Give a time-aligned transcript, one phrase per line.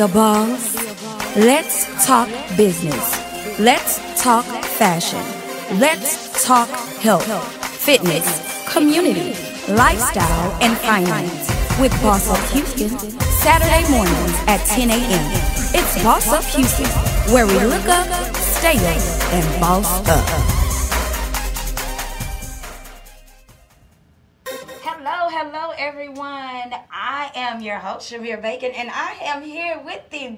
[0.00, 0.76] Be boss?
[1.36, 3.60] Let's talk business.
[3.60, 5.20] Let's talk fashion.
[5.78, 6.70] Let's talk
[7.02, 7.26] health,
[7.66, 8.26] fitness,
[8.72, 9.36] community,
[9.70, 12.88] lifestyle, and finance with Boss Up Houston,
[13.44, 15.30] Saturday mornings at 10 a.m.
[15.74, 16.86] It's Boss Up Houston,
[17.34, 20.60] where we look up, stay up, and boss up.
[24.82, 26.74] Hello, hello, everyone.
[26.90, 29.59] I am your host, Chimere Bacon, and I am here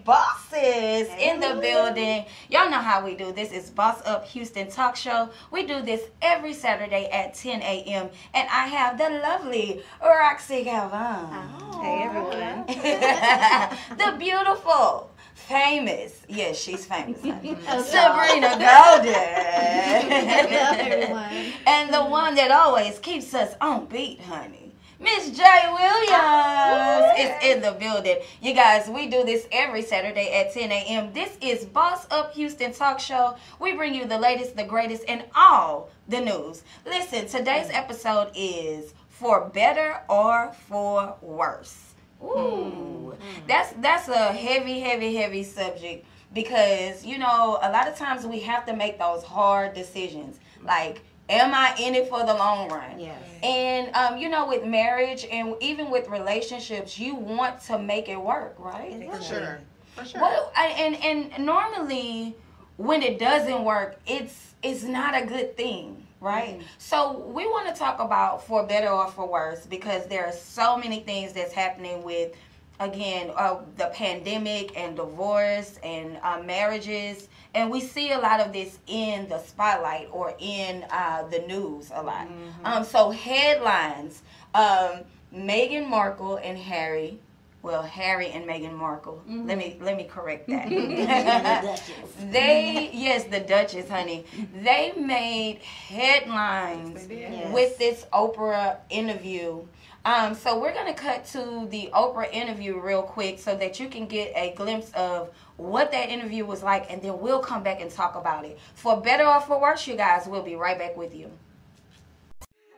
[0.05, 2.25] bosses in the building.
[2.51, 3.53] Y'all know how we do this.
[3.53, 5.31] is Boss Up Houston Talk Show.
[5.51, 8.11] We do this every Saturday at 10 a.m.
[8.35, 11.29] And I have the lovely Roxie Galvan.
[11.61, 12.67] Oh, hey everyone.
[13.99, 17.21] the beautiful, famous, yes, she's famous.
[17.23, 19.15] Sabrina Golden.
[19.15, 21.53] Hello everyone.
[21.67, 24.62] and the one that always keeps us on beat, honey.
[25.03, 28.19] Miss Jaie Williams oh, is in the building.
[28.41, 31.13] You guys, we do this every Saturday at 10 a.m.
[31.13, 33.35] This is Boss Up Houston Talk Show.
[33.59, 36.63] We bring you the latest, the greatest, and all the news.
[36.87, 41.95] Listen, today's episode is for better or for worse.
[42.23, 43.47] Ooh, hmm.
[43.49, 48.39] that's that's a heavy, heavy, heavy subject because you know a lot of times we
[48.41, 50.39] have to make those hard decisions.
[50.63, 52.99] Like, am I in it for the long run?
[52.99, 53.23] Yes.
[53.43, 58.21] And um, you know, with marriage and even with relationships, you want to make it
[58.21, 59.09] work, right?
[59.11, 59.61] For sure.
[59.95, 60.21] For sure.
[60.21, 62.37] Well, I, and and normally
[62.77, 66.61] when it doesn't work, it's it's not a good thing, right?
[66.79, 70.77] So we want to talk about for better or for worse because there are so
[70.77, 72.35] many things that's happening with
[72.81, 77.29] again uh, the pandemic and divorce and uh, marriages.
[77.55, 81.91] And we see a lot of this in the spotlight or in uh, the news
[81.95, 82.27] a lot.
[82.65, 84.23] Um, so headlines
[84.55, 85.01] um,
[85.35, 87.19] Meghan Markle and Harry
[87.63, 89.23] well Harry and Meghan Markle.
[89.29, 90.69] Let me let me correct that.
[92.33, 94.25] They yes the Duchess honey.
[94.63, 97.53] They made headlines Yes.
[97.53, 99.61] with this Oprah interview.
[100.05, 104.07] Um, so we're gonna cut to the Oprah interview real quick so that you can
[104.07, 107.91] get a glimpse of what that interview was like, and then we'll come back and
[107.91, 108.59] talk about it.
[108.75, 111.31] For better or for worse, you guys, we'll be right back with you.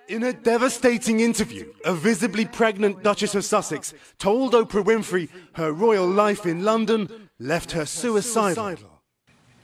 [0.07, 6.07] In a devastating interview, a visibly pregnant Duchess of Sussex told Oprah Winfrey her royal
[6.07, 9.01] life in London left her suicidal.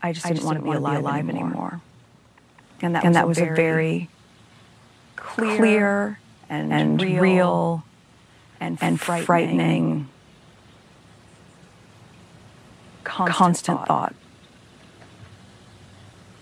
[0.03, 1.82] I just didn't want to be alive, anymore.
[2.81, 4.09] And that, was, a very
[5.16, 6.19] clear,
[6.50, 7.84] and, real,
[8.59, 10.09] and, and frightening,
[13.05, 14.15] constant, thought.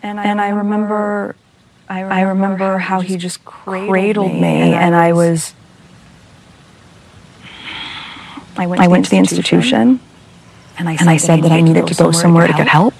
[0.02, 1.36] And I, remember,
[1.88, 5.54] I remember, how he just cradled, me, and I was.
[8.56, 10.00] I went, to the institution,
[10.78, 12.94] and I said, that I needed to go somewhere to get help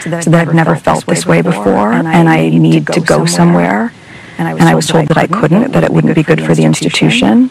[0.00, 3.92] so that I've never felt this way before, and I need to go somewhere.
[4.38, 7.50] And I was told that I couldn't, that it wouldn't be good for the institution.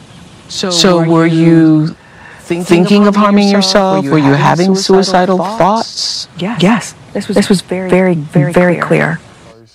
[0.49, 1.95] So, were you
[2.41, 4.05] thinking of harming yourself?
[4.05, 6.27] Were you having suicidal thoughts?
[6.37, 6.95] Yes, Yes.
[7.13, 9.19] this was, this was very, very, very, very clear.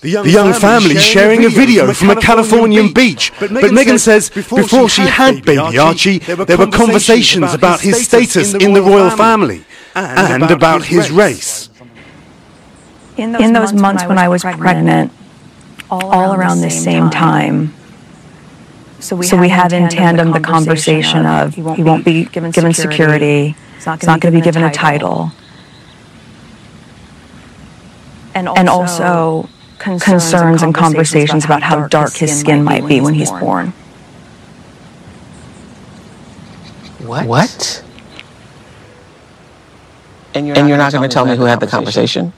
[0.01, 3.33] The young, the young family sharing a video from a Californian beach.
[3.39, 8.73] But Meghan says before she had baby Archie, there were conversations about his status in
[8.73, 9.65] the royal family
[9.95, 11.69] and about his race.
[13.17, 15.11] In those, months, when I was pregnant,
[15.89, 17.73] all, around the same time,
[18.99, 24.01] so we, had in tandem the conversation of he won't, be given, security, he's not
[24.01, 25.31] going to be given a title,
[28.33, 29.49] and also,
[29.79, 33.73] concerns, and conversations about how dark his skin might be when he's born.
[36.99, 37.25] What?
[37.25, 37.83] What?
[40.33, 42.33] And you're not, going to tell me who had the conversation?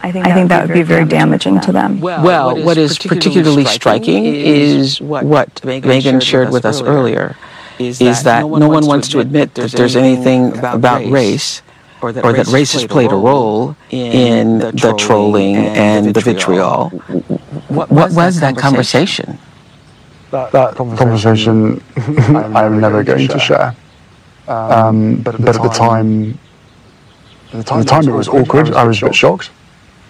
[0.00, 2.00] I think, I think that would be very damaging to them.
[2.00, 5.26] Well, what is particularly striking is what
[5.62, 7.36] Meghan shared with us earlier,
[7.78, 11.62] is that no one wants to admit that there's anything about race
[12.00, 16.90] or that race has played a role in the trolling and the vitriol.
[17.68, 19.38] What was that conversation?
[20.30, 23.74] That, that conversation I'm never going to share.
[24.46, 26.38] Um, but, at the time,
[27.52, 28.70] at the time it was awkward.
[28.72, 29.50] I was a bit shocked.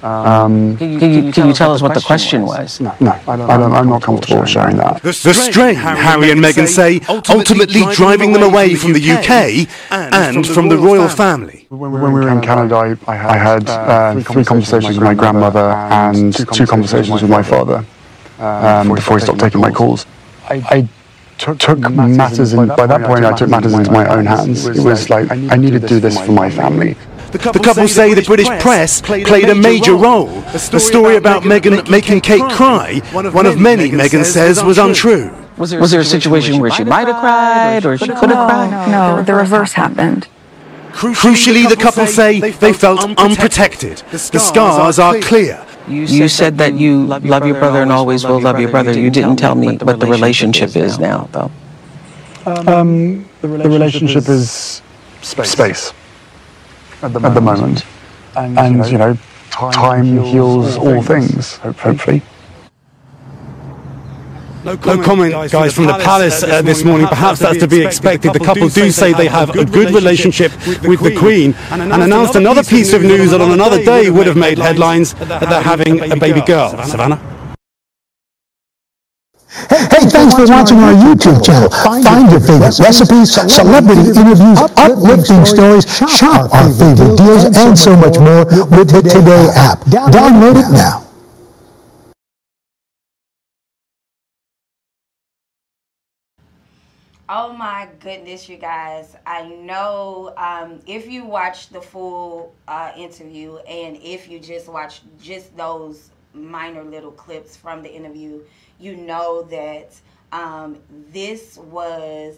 [0.03, 2.81] Um, Can you, can you tell us what the question was?
[2.81, 5.03] no, no, I don't, I don't, I'm not comfortable sharing that.
[5.03, 10.69] The strain, Harry and Meghan say, ultimately driving them away from the UK and from
[10.69, 11.67] the royal family.
[11.71, 16.33] When we were in Canada, I, I had uh, three conversations with my grandmother and
[16.55, 17.85] two conversations with my father
[18.39, 20.07] um, before he stopped taking my calls.
[20.49, 20.89] I,
[21.39, 24.67] took, took matters, in, by that point, I took matters into my own hands.
[24.67, 26.97] It was like, I needed to do this for my family.
[27.31, 30.27] The couple, the couple say the British press played a major role.
[30.53, 35.31] The story about Meghan making Kate cry, one of many Meghan says was untrue.
[35.59, 38.49] Was there, was there a situation where she might have cried or she could have
[38.49, 38.71] cried?
[38.91, 40.29] No, no, the reverse happened.
[40.93, 43.99] Crucially, the couple say they felt unprotected.
[44.11, 45.65] The scars are clear.
[45.87, 48.99] You said that you love your brother and always will love your brother.
[48.99, 51.51] You didn't tell me what the relationship is now, though.
[52.47, 54.81] Um, the relationship is
[55.21, 55.93] space
[57.03, 57.27] at the moment.
[57.27, 57.85] At the moment.
[58.37, 59.19] And, and, you know,
[59.51, 62.23] time heals all things, hopefully.
[64.65, 67.07] No comment, no comment guys, guys, from the palace, uh, this morning.
[67.07, 68.33] Perhaps that's to be expected.
[68.33, 70.53] The couple do say they have a good relationship
[70.83, 74.37] with the Queen and announced another piece of news that on another day would have
[74.37, 76.71] made headlines that they're having a baby girl.
[76.85, 77.38] Savannah?
[79.67, 81.69] Hey, hey, thanks for watching our YouTube channel.
[81.83, 88.19] Find your favorite recipes, celebrity interviews, uplifting stories, shop our favorite deals, and so much
[88.19, 89.81] more with the Today app.
[89.91, 91.05] Download it now.
[97.31, 99.15] Oh my goodness, you guys.
[99.27, 105.03] I know um, if you watch the full uh, interview and if you just watch
[105.21, 108.41] just those minor little clips from the interview,
[108.79, 109.95] you know that
[110.33, 110.79] um,
[111.11, 112.37] this was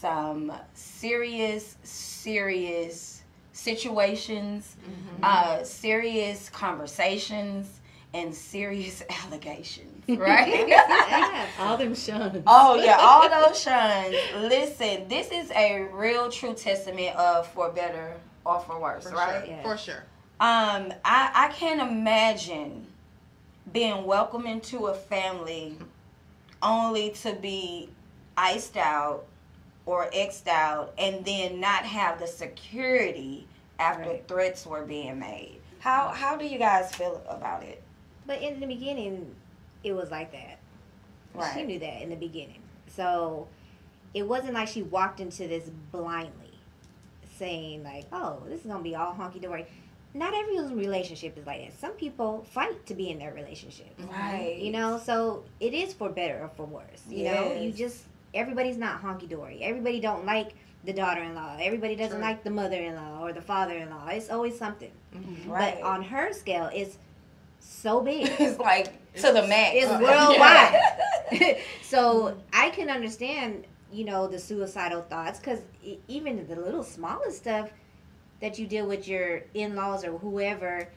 [0.00, 3.22] some serious, serious
[3.52, 5.24] situations, mm-hmm.
[5.24, 7.80] uh, serious conversations,
[8.14, 10.68] and serious allegations right?
[10.68, 12.42] yeah, all them shuns.
[12.46, 14.14] Oh yeah, all those shuns.
[14.36, 18.14] Listen, this is a real true testament of for better
[18.44, 19.44] or for worse, for right?
[19.44, 19.54] Sure.
[19.54, 19.62] Yeah.
[19.62, 20.04] For sure.
[20.40, 22.86] Um, I I can't imagine
[23.72, 25.76] being welcomed into a family
[26.62, 27.88] only to be
[28.36, 29.24] iced out
[29.86, 33.46] or xed out and then not have the security
[33.78, 34.28] after right.
[34.28, 35.60] threats were being made.
[35.78, 37.82] How how do you guys feel about it?
[38.26, 39.34] But in the beginning,
[39.84, 40.58] it was like that.
[41.34, 41.54] Right.
[41.54, 42.60] She knew that in the beginning.
[42.88, 43.46] So
[44.12, 46.58] it wasn't like she walked into this blindly
[47.36, 49.66] saying like, "Oh, this is going to be all honky dory."
[50.18, 51.78] Not every relationship is like that.
[51.78, 53.94] Some people fight to be in their relationship.
[54.10, 54.58] Right.
[54.58, 57.02] You know, so it is for better or for worse.
[57.08, 57.34] You yes.
[57.34, 58.02] know, you just
[58.34, 59.60] everybody's not honky dory.
[59.62, 61.58] Everybody don't like the daughter-in-law.
[61.60, 62.26] Everybody doesn't True.
[62.26, 64.08] like the mother-in-law or the father-in-law.
[64.08, 64.90] It's always something.
[65.14, 65.50] Mm-hmm.
[65.50, 65.78] Right.
[65.80, 66.98] But on her scale, it's
[67.60, 68.26] so big.
[68.38, 69.76] it's like to the max.
[69.76, 69.90] It's
[71.32, 71.62] worldwide.
[71.82, 75.60] so I can understand, you know, the suicidal thoughts because
[76.08, 77.70] even the little smallest stuff
[78.40, 80.88] that you deal with your in-laws or whoever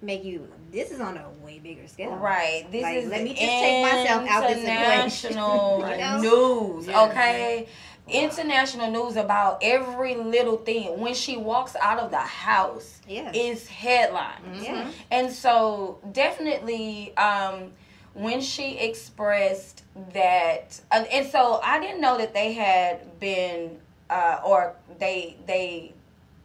[0.00, 3.30] make you this is on a way bigger scale right this like, is let me
[3.30, 6.20] just take myself out this international you know?
[6.20, 7.66] news okay
[8.06, 13.30] international news about every little thing when she walks out of the house yeah.
[13.34, 14.62] is headline mm-hmm.
[14.62, 14.90] yeah.
[15.10, 17.70] and so definitely um,
[18.14, 19.82] when she expressed
[20.14, 23.76] that uh, and so i didn't know that they had been
[24.10, 25.92] uh, or they they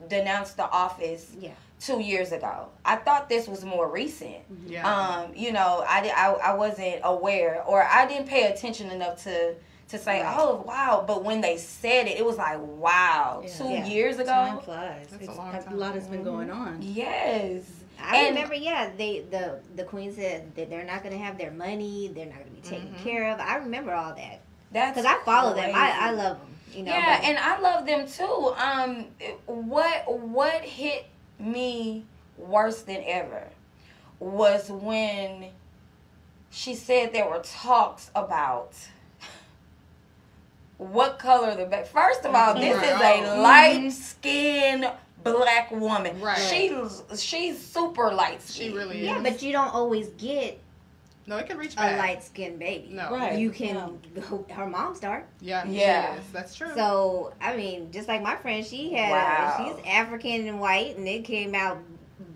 [0.10, 1.52] denounced the office yeah
[1.84, 2.70] two years ago.
[2.86, 4.38] I thought this was more recent.
[4.66, 4.90] Yeah.
[4.90, 9.56] Um, you know, I, I, I wasn't aware or I didn't pay attention enough to
[9.90, 10.36] to say, right.
[10.40, 13.54] oh wow, but when they said it, it was like, wow, yeah.
[13.54, 13.86] two yeah.
[13.86, 14.32] years ago.
[14.32, 15.08] Time flies.
[15.12, 15.64] That's a, long time.
[15.74, 16.78] a lot has been going on.
[16.82, 17.70] Yes.
[18.02, 21.38] I and, remember, yeah, they the the queen said that they're not going to have
[21.38, 23.04] their money, they're not going to be taken mm-hmm.
[23.04, 23.40] care of.
[23.40, 24.42] I remember all that.
[24.72, 25.68] That's because I follow crazy.
[25.68, 25.76] them.
[25.76, 26.53] I, I love them.
[26.76, 26.92] You know.
[26.92, 28.54] Yeah, but, and I love them too.
[28.58, 29.06] Um,
[29.46, 31.06] what what hit
[31.40, 32.06] me
[32.38, 33.48] worse than ever
[34.20, 35.46] was when
[36.50, 38.74] she said there were talks about
[40.78, 41.88] what color the baby.
[41.88, 44.92] First of all, this is a light skinned
[45.24, 46.20] black woman.
[46.20, 46.38] Right.
[46.38, 48.72] She's she's super light skinned.
[48.72, 49.06] She really is.
[49.06, 50.60] Yeah, but you don't always get
[51.26, 51.96] no, it can reach back.
[51.96, 52.90] a light skinned baby.
[52.92, 53.38] No, right.
[53.38, 54.00] You can.
[54.16, 54.46] No.
[54.50, 55.28] Her mom's dark.
[55.40, 56.72] Yeah, yeah, that's true.
[56.76, 59.76] So I mean, just like my friend, she had wow.
[59.76, 61.78] she's African and white, and it came out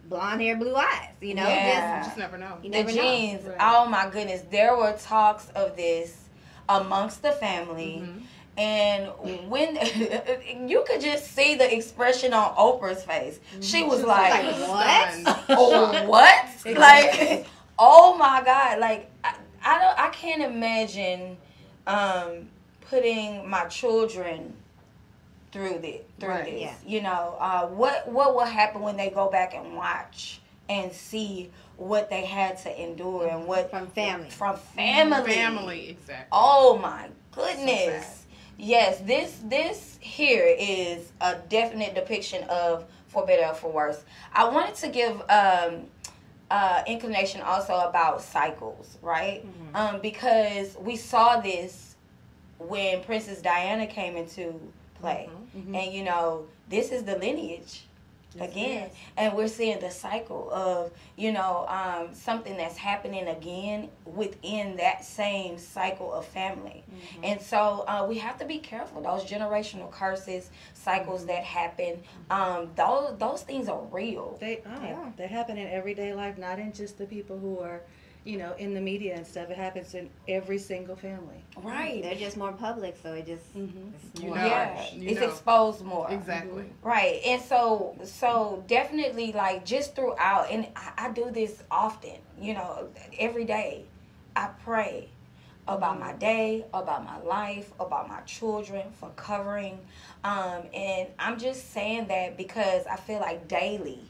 [0.08, 1.10] blonde hair, blue eyes.
[1.22, 2.00] You know, yeah.
[2.00, 2.58] just, you just never know.
[2.64, 3.46] You the never genes.
[3.46, 3.56] Know.
[3.60, 6.26] Oh my goodness, there were talks of this
[6.70, 8.04] amongst the family.
[8.04, 8.20] Mm-hmm.
[8.58, 9.12] And
[9.50, 9.76] when
[10.68, 15.46] you could just see the expression on Oprah's face, she was like, like "What?
[15.50, 16.76] oh, what?
[16.76, 17.46] like,
[17.80, 18.80] oh my god!
[18.80, 21.38] Like, I, I don't, I can't imagine
[21.86, 22.50] um,
[22.90, 24.54] putting my children
[25.52, 26.02] through this.
[26.20, 26.76] Through right, this, yeah.
[26.86, 31.50] you know, uh, what what will happen when they go back and watch and see
[31.78, 37.08] what they had to endure and what from family from family family exactly oh my
[37.32, 38.06] goodness.
[38.06, 38.26] So
[38.58, 44.04] yes, this this here is a definite depiction of for better or for worse.
[44.34, 45.86] I wanted to give um,
[46.50, 49.46] uh, inclination also about cycles, right?
[49.46, 49.76] Mm-hmm.
[49.76, 51.96] Um, because we saw this
[52.60, 54.60] when Princess Diana came into
[55.00, 55.60] play, mm-hmm.
[55.60, 55.76] Mm-hmm.
[55.76, 57.87] and you know this is the lineage
[58.42, 64.76] again and we're seeing the cycle of you know um, something that's happening again within
[64.78, 67.24] that same cycle of family mm-hmm.
[67.24, 71.30] and so uh, we have to be careful those generational curses cycles mm-hmm.
[71.30, 75.12] that happen um, those those things are real they are yeah.
[75.18, 77.82] they happen in everyday life not in just the people who are
[78.28, 79.50] you know, in the media and stuff.
[79.50, 81.42] It happens in every single family.
[81.56, 82.04] Right.
[82.04, 83.88] They're just more public, so it just mm-hmm.
[83.96, 85.28] it's more yeah, it's know.
[85.28, 86.12] exposed more.
[86.12, 86.64] Exactly.
[86.64, 86.88] Mm-hmm.
[86.88, 87.22] Right.
[87.26, 92.90] And so so definitely like just throughout and I, I do this often, you know,
[93.18, 93.86] every day.
[94.36, 95.10] I pray
[95.68, 99.80] about my day, about my life, about my children, for covering.
[100.24, 104.02] Um, and I'm just saying that because I feel like daily,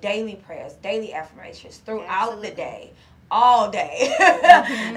[0.00, 2.50] daily prayers, daily affirmations throughout Absolutely.
[2.50, 2.92] the day
[3.30, 4.14] all day.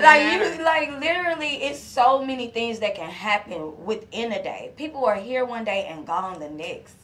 [0.02, 4.72] like you like literally it's so many things that can happen within a day.
[4.78, 6.96] People are here one day and gone the next.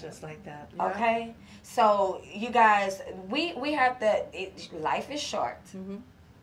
[0.00, 0.70] Just like that.
[0.76, 0.86] Yeah.
[0.86, 1.34] Okay?
[1.62, 5.62] So you guys we we have to it, life is short.
[5.76, 5.96] Mm-hmm.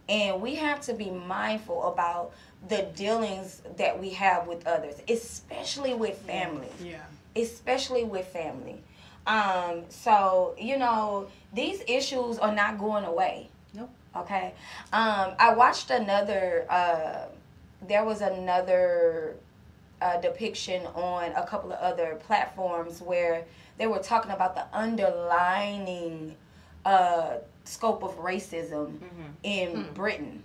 [0.10, 2.32] And we have to be mindful about
[2.70, 6.70] the dealings that we have with others, especially with family.
[6.82, 7.04] Yeah.
[7.36, 8.82] Especially with family.
[9.26, 13.50] Um, so, you know, these issues are not going away
[14.22, 14.54] Okay.
[14.94, 16.66] Um, I watched another.
[16.70, 17.26] Uh,
[17.88, 19.36] there was another
[20.02, 23.46] uh, depiction on a couple of other platforms where
[23.78, 26.36] they were talking about the underlining
[26.86, 29.24] uh, scope of racism mm-hmm.
[29.44, 29.94] in mm-hmm.
[29.94, 30.44] Britain.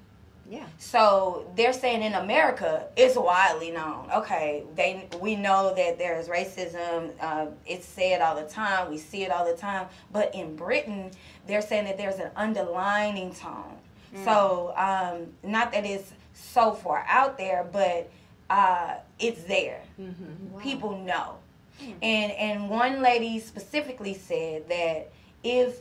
[0.53, 0.67] Yeah.
[0.77, 4.11] So they're saying in America it's widely known.
[4.15, 7.11] Okay, they we know that there's racism.
[7.19, 8.91] Uh, it's said all the time.
[8.91, 9.87] We see it all the time.
[10.13, 11.11] But in Britain,
[11.47, 13.79] they're saying that there's an underlining tone.
[14.15, 14.25] Mm.
[14.27, 18.11] So um, not that it's so far out there, but
[18.51, 19.81] uh, it's there.
[19.99, 20.53] Mm-hmm.
[20.53, 20.61] Wow.
[20.61, 21.37] People know.
[21.83, 21.95] Mm.
[22.03, 25.11] And and one lady specifically said that
[25.43, 25.81] if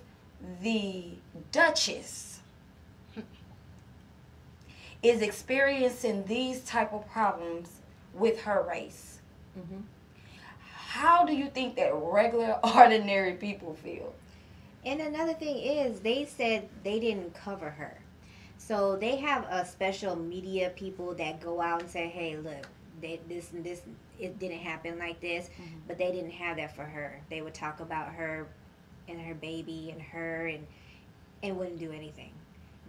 [0.62, 1.10] the
[1.52, 2.31] Duchess
[5.04, 7.70] is experiencing these type of problems
[8.14, 9.20] with her race.
[9.58, 9.82] Mm-hmm.
[10.60, 14.14] How do you think that regular, ordinary people feel?
[14.86, 17.98] And another thing is, they said they didn't cover her.
[18.58, 22.68] So they have a special media people that go out and say, "Hey, look,
[23.02, 23.82] they, this and this,
[24.20, 25.80] it didn't happen like this," mm-hmm.
[25.88, 27.20] but they didn't have that for her.
[27.30, 28.48] They would talk about her
[29.08, 30.66] and her baby and her and
[31.44, 32.32] and wouldn't do anything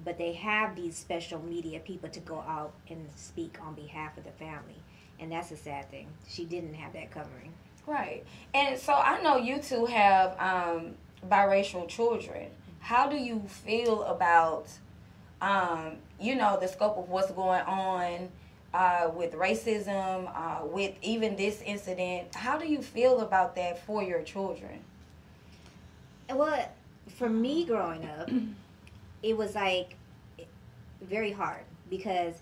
[0.04, 4.24] but they have these special media people to go out and speak on behalf of
[4.24, 4.82] the family
[5.22, 6.08] and that's a sad thing.
[6.28, 7.52] She didn't have that covering.
[7.86, 8.24] Right.
[8.54, 10.94] And so i know you two have um,
[11.28, 12.48] biracial children.
[12.80, 14.66] How do you feel about
[15.40, 18.28] um, you know the scope of what's going on
[18.74, 22.34] uh, with racism uh, with even this incident?
[22.34, 24.80] How do you feel about that for your children?
[26.28, 26.68] Well
[27.16, 28.30] for me growing up
[29.22, 29.96] it was like
[31.00, 32.34] very hard because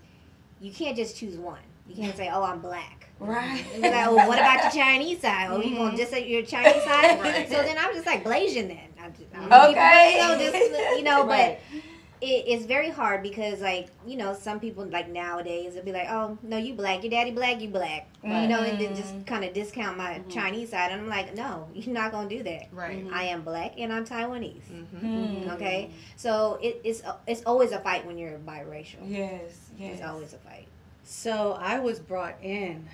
[0.59, 1.59] you can't just choose one.
[1.87, 3.63] You can't say, "Oh, I'm black." Right.
[3.79, 5.49] like, well, what about the Chinese side?
[5.51, 5.69] Oh, mm-hmm.
[5.69, 7.19] you gonna just say your Chinese side?
[7.21, 7.47] right.
[7.47, 8.79] So then I'm just like Blasian then.
[8.99, 10.13] I'm just, I'm okay.
[10.15, 11.59] you know, just, you know right.
[11.71, 11.81] but
[12.21, 16.09] it, it's very hard because like you know some people like nowadays it'll be like
[16.09, 17.03] oh no you black.
[17.03, 18.07] Your daddy black you black.
[18.23, 18.43] Right.
[18.43, 20.29] you know and then just kind of discount my mm-hmm.
[20.29, 22.67] Chinese side and I'm like no you're not gonna do that.
[22.71, 23.05] Right.
[23.11, 24.63] I am black and I'm Taiwanese.
[24.71, 25.05] Mm-hmm.
[25.05, 25.49] mm-hmm.
[25.51, 25.91] okay?
[26.15, 28.99] So it, it's it's always a fight when you're biracial.
[29.07, 29.95] Yes yes.
[29.95, 30.67] it's always a fight.
[31.03, 32.87] So I was brought in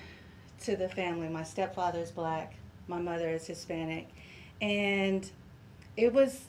[0.64, 1.28] to the family.
[1.28, 2.54] My stepfather is black
[2.88, 4.08] my mother is Hispanic
[4.60, 5.30] and
[5.96, 6.46] it was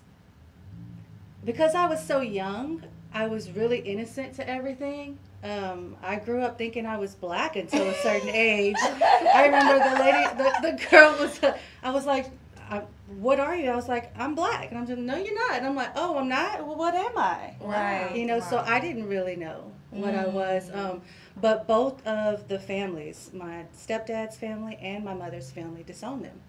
[1.43, 5.17] because I was so young, I was really innocent to everything.
[5.43, 8.75] Um, I grew up thinking I was black until a certain age.
[8.79, 11.39] I remember the lady, the, the girl was,
[11.81, 12.29] I was like,
[12.69, 13.69] I, what are you?
[13.69, 14.69] I was like, I'm black.
[14.69, 15.57] And I'm just, no, you're not.
[15.57, 16.65] And I'm like, oh, I'm not?
[16.65, 17.55] Well, what am I?
[17.61, 18.15] Right.
[18.15, 18.49] You know, right.
[18.49, 20.23] so I didn't really know what mm.
[20.23, 20.69] I was.
[20.71, 21.01] Um,
[21.41, 26.41] but both of the families, my stepdad's family and my mother's family, disowned them.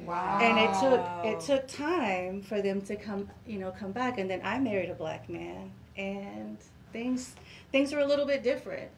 [0.00, 0.38] Wow.
[0.40, 4.18] And it took it took time for them to come, you know, come back.
[4.18, 6.58] And then I married a black man, and
[6.92, 7.34] things
[7.70, 8.90] things were a little bit different.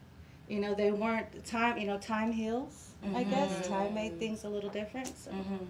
[0.47, 1.77] You know, they weren't time.
[1.77, 2.91] You know, time heals.
[3.03, 3.15] Mm-hmm.
[3.15, 5.15] I guess time made things a little different.
[5.17, 5.31] So.
[5.31, 5.65] Mm-hmm.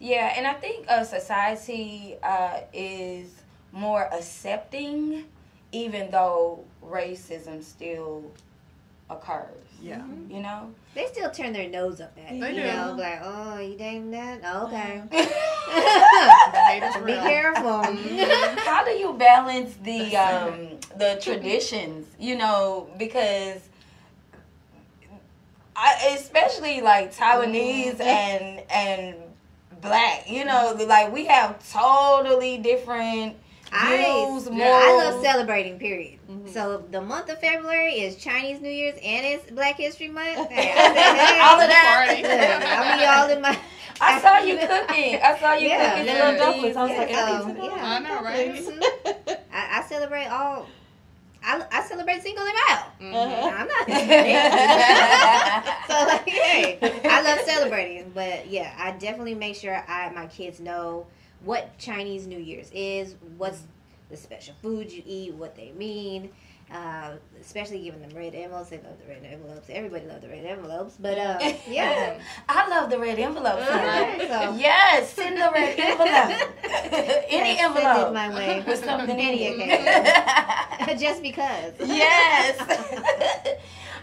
[0.00, 3.30] Yeah, and I think a society uh, is
[3.72, 5.24] more accepting,
[5.72, 8.30] even though racism still
[9.10, 9.64] occurs.
[9.80, 10.02] Yeah.
[10.28, 10.72] You know?
[10.94, 12.40] They still turn their nose up at it.
[12.40, 12.66] They you do.
[12.66, 14.40] know, like, oh, you dating that?
[14.44, 15.02] Oh, okay.
[15.10, 17.82] The hate is Be careful.
[18.64, 23.60] How do you balance the um the traditions, you know, because
[25.76, 29.16] I especially like Taiwanese and and
[29.80, 33.36] black, you know, like we have totally different
[33.74, 36.18] I, views, I love celebrating, period.
[36.46, 40.50] So the month of February is Chinese New Year's and it's Black History Month.
[40.50, 42.06] Hey, I said, hey, all of that.
[42.06, 42.24] Party.
[42.74, 43.58] I'll be all in my.
[44.00, 45.20] I saw you cooking.
[45.22, 46.24] I saw you Yeah, cooking yeah.
[46.28, 46.76] little dumplings.
[46.76, 48.48] I was Yeah, like, so, "Hey, yeah, I know, right?
[48.56, 48.82] Mhm.
[49.52, 50.66] I, I celebrate all.
[51.46, 52.80] I, I celebrate Cinco de Mayo.
[53.00, 53.52] Mhm.
[53.52, 53.86] I'm not.
[55.86, 60.60] so like, hey, I love celebrating, but yeah, I definitely make sure I my kids
[60.60, 61.06] know
[61.44, 63.62] what Chinese New Year's is, what's
[64.10, 66.30] the special foods you eat, what they mean.
[66.72, 68.70] Uh, especially giving them red envelopes.
[68.70, 69.68] They love the red envelopes.
[69.68, 70.94] Everybody loves the red envelopes.
[70.98, 73.60] But uh, yeah, I love the red envelope.
[73.60, 76.48] Right, so- Yes, send the red envelope.
[77.28, 78.64] Any Yes, send it envelope my way.
[78.66, 80.98] with something Any occasion.
[80.98, 81.74] just because.
[81.80, 83.58] yes.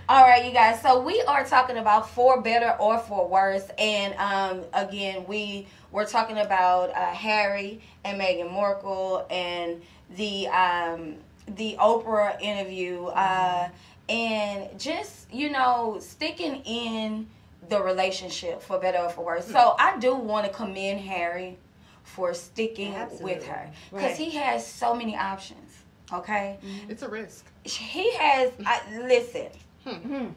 [0.08, 0.82] All right, you guys.
[0.82, 6.06] So we are talking about for better or for worse, and um, again, we were
[6.06, 9.82] talking about uh, Harry and Meghan Markle and
[10.16, 11.16] the um,
[11.48, 13.70] the Oprah interview, uh,
[14.10, 17.28] and just you know sticking in
[17.70, 19.46] the relationship for better or for worse.
[19.46, 21.58] So I do want to commend Harry
[22.04, 24.18] for sticking with her because Right.
[24.18, 25.78] he has so many options.
[26.12, 26.58] Okay
[26.90, 27.46] It's a risk.
[27.64, 29.48] he has I, listen
[29.86, 30.28] Hmm.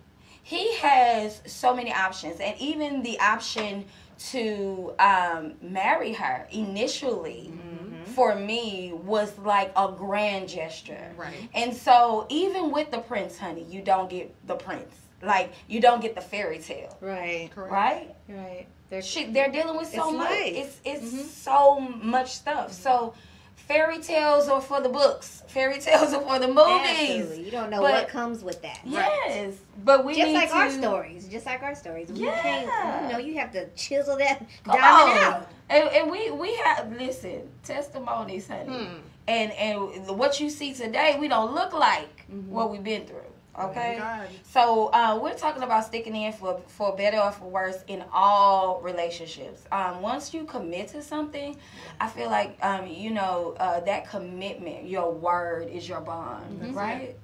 [0.44, 3.84] he has so many options and even the option
[4.18, 8.02] to um, marry her initially mm-hmm.
[8.04, 11.48] for me was like a grand gesture Right.
[11.54, 16.00] and so even with the prince honey you don't get the prince like you don't
[16.02, 17.50] get the fairy tale Right.
[17.54, 17.72] Correct.
[17.72, 18.66] right Right.
[18.90, 20.30] They're she, they're dealing with so It's much.
[20.30, 20.54] life.
[20.54, 21.26] It's it's mm-hmm.
[21.26, 22.66] so much stuff.
[22.70, 22.82] Mm-hmm.
[22.82, 23.14] So
[23.56, 25.42] fairy tales are for the books.
[25.48, 26.90] Fairy tales are for the movies.
[27.10, 27.44] Absolutely.
[27.44, 28.80] You don't know But- what comes with that.
[28.84, 31.28] Yes, but we Just need like to, our stories.
[31.28, 32.10] Just like our stories.
[32.10, 33.06] We can't, Yeah.
[33.06, 35.24] you know, you have to chisel that Come diamond on.
[35.34, 35.48] out.
[35.70, 38.84] And, and we we have listen testimonies, honey.
[38.86, 38.94] Hmm.
[39.26, 43.22] And and what you see today, we don't look like what we've been through.
[43.58, 43.96] Okay.
[44.44, 48.80] So uh, we're talking about sticking in for for better or for worse in all
[48.80, 49.64] relationships.
[49.70, 51.56] Um, once you commit to something,
[52.00, 57.16] I feel like um, you know uh, that commitment, your word is your bond, right?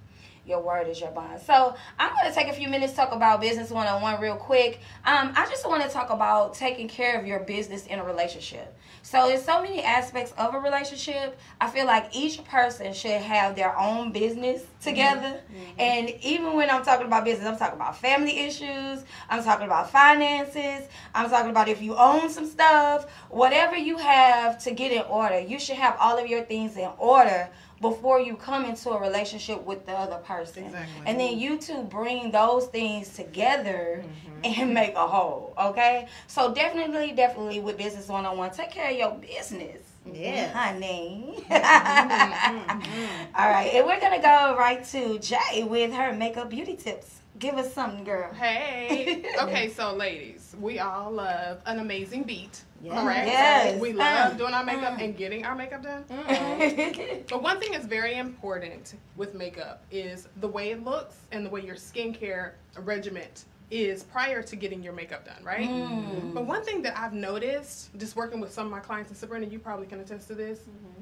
[0.47, 1.41] Your word is your bond.
[1.41, 4.21] So I'm going to take a few minutes to talk about business one on one
[4.21, 4.81] real quick.
[5.05, 8.77] Um, I just want to talk about taking care of your business in a relationship.
[9.03, 11.39] So there's so many aspects of a relationship.
[11.61, 15.41] I feel like each person should have their own business together.
[15.79, 19.05] And even when I'm talking about business, I'm talking about family issues.
[19.29, 20.89] I'm talking about finances.
[21.15, 25.39] I'm talking about if you own some stuff, whatever you have to get in order.
[25.39, 27.49] You should have all of your things in order
[27.81, 30.67] before you come into a relationship with the other person.
[30.67, 31.03] Exactly.
[31.07, 34.61] And then you two bring those things together mm-hmm.
[34.63, 36.09] and make a whole, okay?
[36.27, 39.79] So definitely, definitely with business one on one, take care of your business.
[40.13, 40.53] Yeah.
[40.53, 41.35] Honey.
[41.49, 46.77] Mm-hmm, mm-hmm, All right, and we're gonna go right to Jaie with her makeup beauty
[46.77, 47.21] tips.
[47.41, 48.33] Give us something, girl.
[48.33, 49.25] Hey.
[49.41, 52.63] Okay, so ladies, we all love an amazing beat.
[52.83, 53.03] Yeah.
[53.03, 53.27] Correct?
[53.27, 53.81] Yes.
[53.81, 55.05] We love doing our makeup uh-huh.
[55.05, 56.05] and getting our makeup done.
[56.11, 57.17] Uh-huh.
[57.29, 61.49] But one thing that's very important with makeup is the way it looks and the
[61.49, 63.29] way your skincare regimen
[63.71, 65.69] is prior to getting your makeup done, right?
[65.69, 66.35] Mm.
[66.35, 69.47] But one thing that I've noticed, just working with some of my clients, and Sabrina,
[69.47, 70.59] you probably can attest to this.
[70.59, 71.00] Mm-hmm.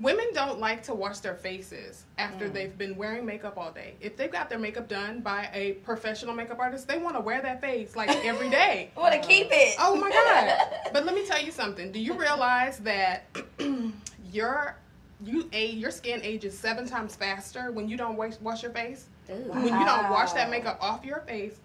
[0.00, 3.94] Women don't like to wash their faces after they've been wearing makeup all day.
[4.00, 7.42] If they've got their makeup done by a professional makeup artist, they want to wear
[7.42, 8.90] that face like every day.
[8.96, 9.74] Want to keep it?
[9.78, 10.58] Oh my god!
[10.92, 11.92] But let me tell you something.
[11.92, 13.24] Do you realize that
[14.32, 14.76] your
[15.22, 19.06] you age your skin ages seven times faster when you don't wash, wash your face?
[19.30, 19.34] Ooh.
[19.52, 21.56] When you don't wash that makeup off your face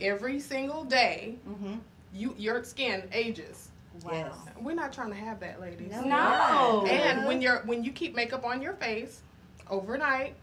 [0.00, 1.74] every single day, Mm-hmm.
[2.12, 3.63] you your skin ages.
[4.02, 4.32] Wow.
[4.60, 5.92] We're not trying to have that, ladies.
[5.92, 6.02] No.
[6.02, 6.86] No.
[6.86, 9.22] And when you're when you keep makeup on your face
[9.70, 10.34] overnight,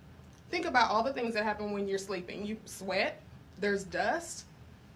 [0.50, 2.46] think about all the things that happen when you're sleeping.
[2.46, 3.22] You sweat,
[3.60, 4.46] there's dust,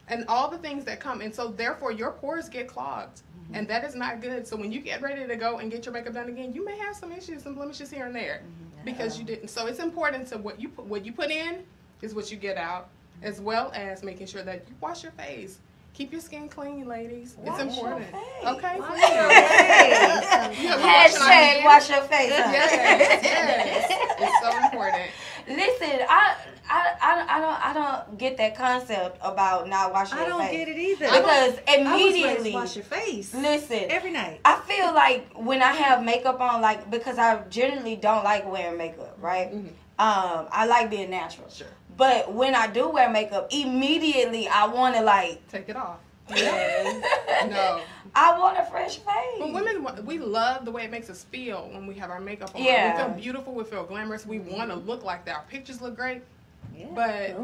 [0.07, 1.21] and all the things that come.
[1.21, 3.17] And so therefore your pores get clogged.
[3.17, 3.55] Mm-hmm.
[3.55, 4.47] And that is not good.
[4.47, 6.77] So when you get ready to go and get your makeup done again, you may
[6.77, 8.85] have some issues, some blemishes here and there mm-hmm.
[8.85, 9.49] because you didn't.
[9.49, 11.63] So it's important to what you put what you put in
[12.01, 12.89] is what you get out,
[13.21, 15.59] as well as making sure that you wash your face
[15.95, 17.37] Keep your skin clean, ladies.
[17.37, 18.07] Wash it's important.
[18.45, 18.79] Okay.
[18.81, 21.15] Wash your face.
[21.15, 22.31] Hashtag wash your face.
[22.31, 24.17] Yes, yes.
[24.19, 25.09] It's so important.
[25.47, 26.35] Listen, I,
[26.69, 30.33] I, I, I don't, I don't get that concept about not washing your face.
[30.33, 30.65] I your don't face.
[30.65, 31.05] get it either.
[31.05, 33.33] Because I was raised immediately, wash your face.
[33.33, 34.41] Listen, every night.
[34.43, 38.77] I feel like when I have makeup on, like because I generally don't like wearing
[38.77, 39.47] makeup, right?
[39.47, 39.67] Mm-hmm.
[39.97, 41.47] Um, I like being natural.
[41.49, 41.67] Sure.
[41.97, 45.99] But when I do wear makeup, immediately I want to like take it off.
[46.29, 47.01] Yeah.
[47.49, 47.81] no.
[48.15, 49.39] I want a fresh face.
[49.39, 52.55] But women, we love the way it makes us feel when we have our makeup
[52.55, 52.63] on.
[52.63, 52.93] Yeah.
[52.93, 53.53] We feel beautiful.
[53.53, 54.25] We feel glamorous.
[54.25, 54.55] We mm-hmm.
[54.55, 55.35] want to look like that.
[55.35, 56.21] Our pictures look great.
[56.75, 56.87] Yeah.
[56.93, 57.37] But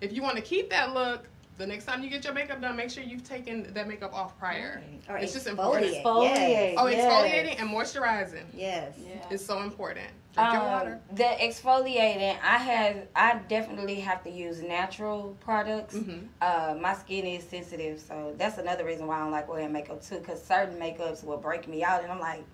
[0.00, 1.24] if you want to keep that look,
[1.58, 4.38] the next time you get your makeup done, make sure you've taken that makeup off
[4.38, 4.82] prior.
[5.08, 5.50] Or it's just exfoliate.
[5.50, 5.94] important.
[5.94, 7.12] Exfoliate, Oh, yes.
[7.12, 8.44] exfoliating and moisturizing.
[8.54, 8.94] Yes.
[9.30, 10.08] It's so important.
[10.34, 11.00] Drink your Um, water.
[11.12, 15.94] The exfoliating, I have, I definitely have to use natural products.
[15.96, 16.26] Mm-hmm.
[16.40, 20.02] Uh, my skin is sensitive, so that's another reason why I don't like wearing makeup
[20.02, 20.20] too.
[20.20, 22.44] Cause certain makeups will break me out, and I'm like,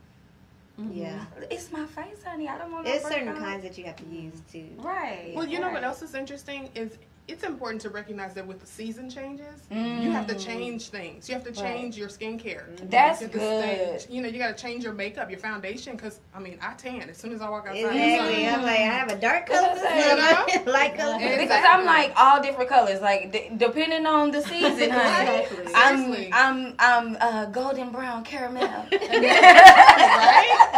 [0.91, 1.25] Yeah.
[1.51, 2.49] it's my face, honey.
[2.49, 2.85] I don't want.
[2.87, 4.69] There's to certain kinds that you have to use too.
[4.79, 5.33] Right.
[5.35, 6.97] Well, you know what else is interesting is
[7.29, 10.45] it's important to recognize that with the season changes, you have to Mm.
[10.45, 11.29] change things.
[11.29, 11.75] You have to Right.
[11.75, 12.65] change your skincare.
[12.89, 14.01] That's You good.
[14.01, 16.75] stay- you know, you got to change your makeup, your foundation, because I mean, I
[16.75, 17.97] tan as soon as I walk outside.
[17.97, 18.49] Exactly.
[18.49, 21.19] I'm like, I have a dark color, That's what I'm light color.
[21.19, 25.41] Because I'm like all different colors, like d- depending on the season, honey.
[25.41, 25.73] Exactly.
[25.75, 26.31] I'm Seriously.
[26.33, 28.87] I'm I'm uh, golden brown caramel.
[28.93, 30.76] right?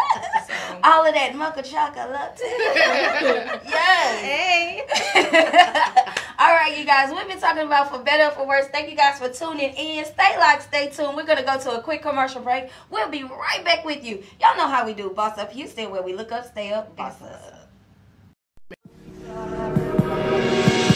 [0.84, 2.44] All of that mocha chocolate latte.
[3.64, 4.20] yes.
[4.22, 4.82] Hey.
[6.38, 7.10] All right, you guys.
[7.10, 8.66] We've been talking about for better or for worse.
[8.68, 10.04] Thank you guys for tuning in.
[10.04, 11.16] Stay locked, stay tuned.
[11.16, 12.70] We're gonna go to a quick commercial break.
[12.90, 14.22] We'll be right back with you.
[14.40, 15.10] Y'all know how we do.
[15.10, 17.70] Boss up Houston, where we look up, stay up, boss up.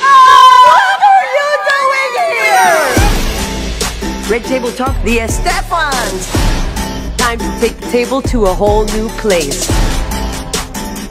[0.05, 4.31] Oh, what are you doing here?
[4.31, 6.42] Red Table Talk, the Estefans.
[7.33, 9.67] Time to take the table to a whole new place.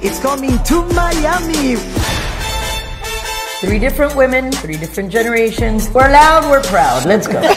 [0.04, 1.78] It's coming to Miami.
[3.60, 5.90] Three different women, three different generations.
[5.90, 7.08] We're loud, we're proud.
[7.08, 7.42] Let's go.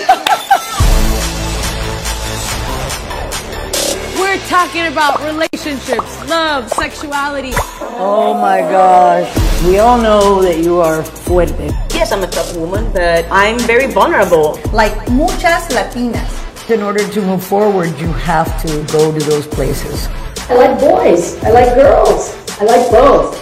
[4.18, 7.52] We're talking about relationships, love, sexuality.
[8.00, 9.28] Oh my gosh.
[9.66, 11.68] We all know that you are fuerte.
[11.92, 14.58] Yes, I'm a tough woman, but I'm very vulnerable.
[14.72, 16.43] Like muchas Latinas.
[16.70, 20.08] In order to move forward, you have to go to those places.
[20.48, 21.36] I like boys.
[21.44, 22.34] I like girls.
[22.58, 23.38] I like both.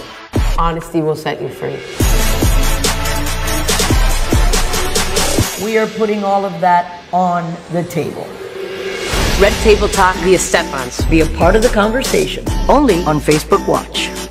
[0.59, 1.79] Honesty will set you free.
[5.63, 8.27] We are putting all of that on the table.
[9.39, 11.09] Red Table Talk, the Estefans.
[11.09, 12.43] Be a part of the conversation.
[12.67, 14.22] Only on Facebook Watch.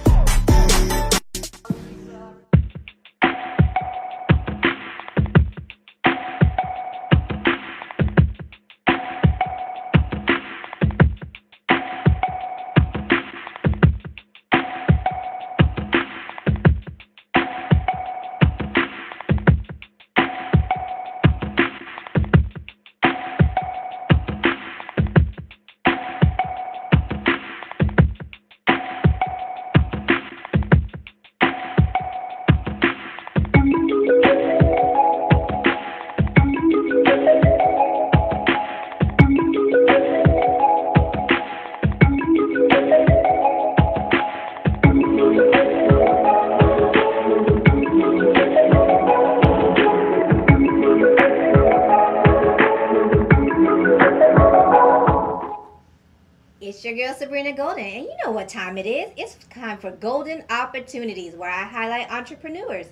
[59.83, 62.87] For Golden Opportunities, where I highlight entrepreneurs,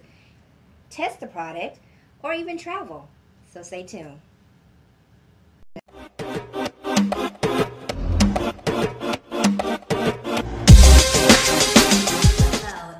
[0.90, 1.79] test the product,
[2.20, 3.09] or even travel.
[3.48, 4.20] So stay tuned.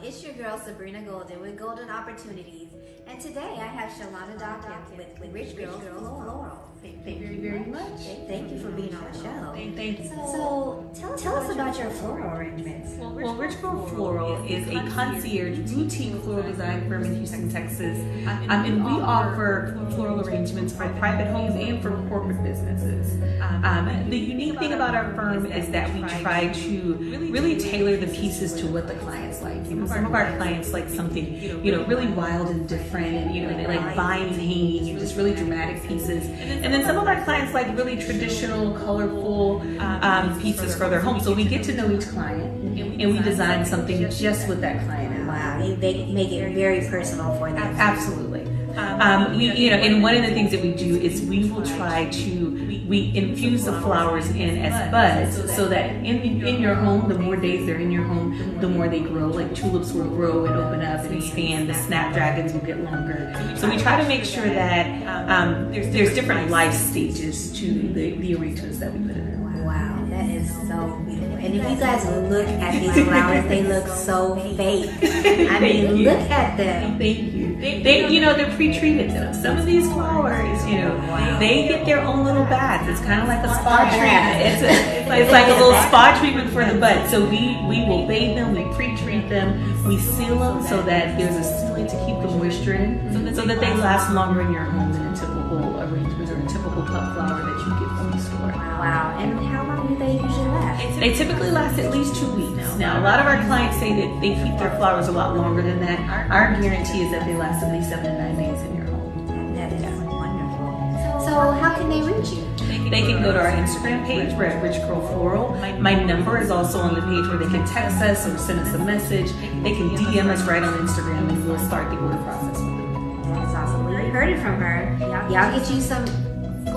[0.05, 2.69] It's your girl Sabrina Golden with Golden Opportunities,
[3.09, 6.70] and today I have Shalana Dawkins with, Rich Girl Floral.
[6.83, 8.01] Thank you very, very much.
[8.27, 9.53] Thank you for being on the show.
[9.77, 10.09] Thank you.
[10.09, 12.93] So, tell us, tell us about your floral arrangements.
[12.99, 17.99] Well, Rich Girl Floral is a concierge boutique floral design firm in Houston, Texas.
[18.27, 23.21] Um, and we offer floral arrangements for private homes and for corporate businesses.
[23.43, 26.95] Um, the unique thing about our firm is that we try to
[27.31, 29.69] really tailor the pieces to what the clients like.
[29.69, 33.35] You know, some of our clients like something, you know, really wild and different, and
[33.35, 36.27] you know, they like vines hanging and just really dramatic pieces.
[36.27, 41.21] And then some of our clients like really traditional, colorful um, pieces for their home.
[41.21, 45.15] So we get to know each client and we design something just with that client
[45.15, 45.61] in mind.
[45.61, 47.75] Wow, you make, it very personal for them.
[47.77, 48.47] Absolutely.
[48.77, 51.65] Um, we, you know, and one of the things that we do is we will
[51.65, 52.60] try to
[52.91, 57.37] we infuse the flowers in as buds, so that in in your home, the more
[57.37, 59.29] days they're in your home, the more they grow.
[59.29, 61.69] Like tulips will grow and open up and expand.
[61.69, 63.33] The snapdragons will get longer.
[63.57, 64.85] So we try to make sure that
[65.29, 69.65] um, there's there's different life stages to the the arrangements that we put in.
[69.65, 71.20] Wow, that is so beautiful.
[71.43, 74.91] And if you guys look at these flowers, they look so fake.
[75.03, 76.11] I mean, you.
[76.11, 76.99] look at them.
[76.99, 77.57] Thank you.
[77.61, 79.33] They, you know, they're pre-treated though.
[79.33, 82.89] Some of these flowers, you know, they get their own little baths.
[82.89, 84.41] It's kind of like a spa treatment.
[84.51, 87.09] It's, a, it's like a little spa treatment for the bud.
[87.09, 91.37] So we we will bathe them, we pre-treat them, we seal them so that there's
[91.37, 94.93] a sealant to keep the moisture in, so that they last longer in your home
[94.93, 98.53] than a typical arrangement or a typical cut flower that you get from the store.
[98.81, 99.17] Wow.
[99.19, 101.01] And how long do they usually last?
[101.01, 102.77] They typically last at least two weeks.
[102.77, 105.63] Now, a lot of our clients say that they keep their flowers a lot longer
[105.63, 105.99] than that.
[106.31, 109.55] Our guarantee is that they last at least seven to nine days in your home.
[109.55, 111.21] That is wonderful.
[111.25, 112.47] So, how can they reach you?
[112.91, 114.33] They can go to our Instagram page.
[114.35, 115.55] We're at Rich Girl Floral.
[115.81, 118.75] My number is also on the page where they can text us or send us
[118.75, 119.31] a message.
[119.63, 123.23] They can DM us right on Instagram and we'll start the order process with them.
[123.23, 123.87] That is awesome.
[123.87, 124.97] We heard it from her.
[125.31, 126.30] Y'all get you some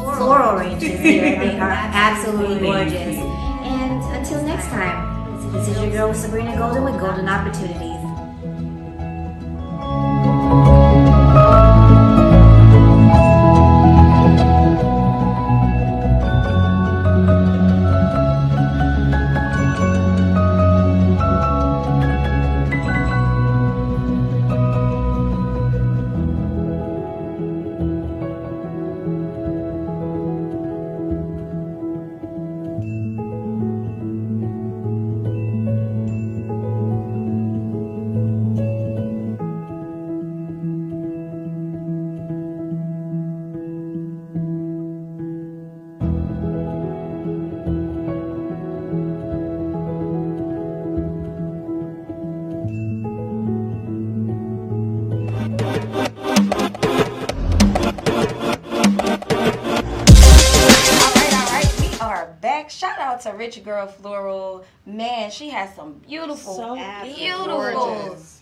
[0.03, 1.39] floral ranges here.
[1.39, 3.17] They are absolutely gorgeous.
[3.17, 7.92] And until next time, this is your girl Sabrina Golden with Golden Opportunities.
[63.55, 64.65] Rich Girl Floral.
[64.85, 67.47] Man, she has some beautiful, So beautiful.
[67.73, 68.41] gorgeous.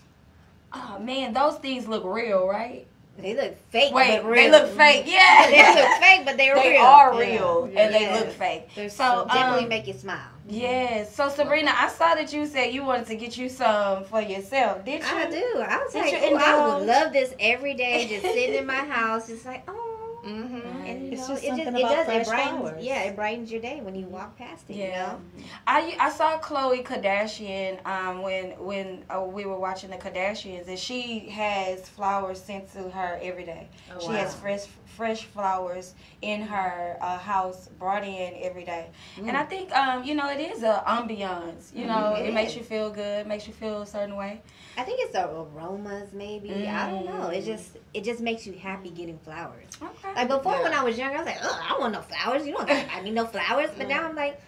[0.72, 2.86] Oh man, those things look real, right?
[3.18, 4.34] They look fake, Wait, but real.
[4.36, 5.04] they look fake.
[5.06, 6.80] Yeah, they look fake, but they're real, they real.
[6.82, 7.80] are real, Yeah.
[7.80, 8.14] and they Yeah.
[8.20, 8.70] look fake.
[8.74, 10.18] They're so definitely um, make you smile.
[10.48, 11.14] Yes.
[11.14, 14.82] So Sabrina, I saw that you said you wanted to get you some for yourself.
[14.86, 15.06] Did you?
[15.06, 15.36] I do.
[15.60, 18.74] I was Did like, you I would love this every day, just sitting in my
[18.96, 19.91] house, just like, oh.
[20.24, 22.84] And you It's know, just it just something it about does fresh it brightens flowers.
[22.84, 24.76] yeah it brightens your day when you walk past it.
[24.76, 25.06] You Yeah.
[25.06, 25.20] know.
[25.66, 30.78] I I saw Khloe Kardashian um when when uh, we were watching the Kardashians and
[30.78, 33.68] she has flowers sent to her every day.
[33.94, 34.18] Oh, she wow.
[34.18, 34.64] has fresh
[34.96, 38.86] fresh flowers in her uh, house brought in every day.
[39.16, 39.34] And Mm.
[39.34, 41.74] I think um you know it is an ambiance.
[41.74, 42.28] You know Mhm.
[42.28, 44.40] it makes you feel good, makes you feel a certain way.
[44.76, 46.66] I think it's the aromas, maybe.
[46.68, 47.28] I don't know.
[47.28, 47.46] It Mm.
[47.46, 49.68] just it just makes you happy getting flowers.
[49.82, 50.14] Okay.
[50.14, 50.62] Like before, Yeah.
[50.62, 52.46] when I was younger, I was like, oh, I don't want no flowers.
[52.46, 53.70] You don't got I need no flowers.
[53.76, 54.40] But now I'm like,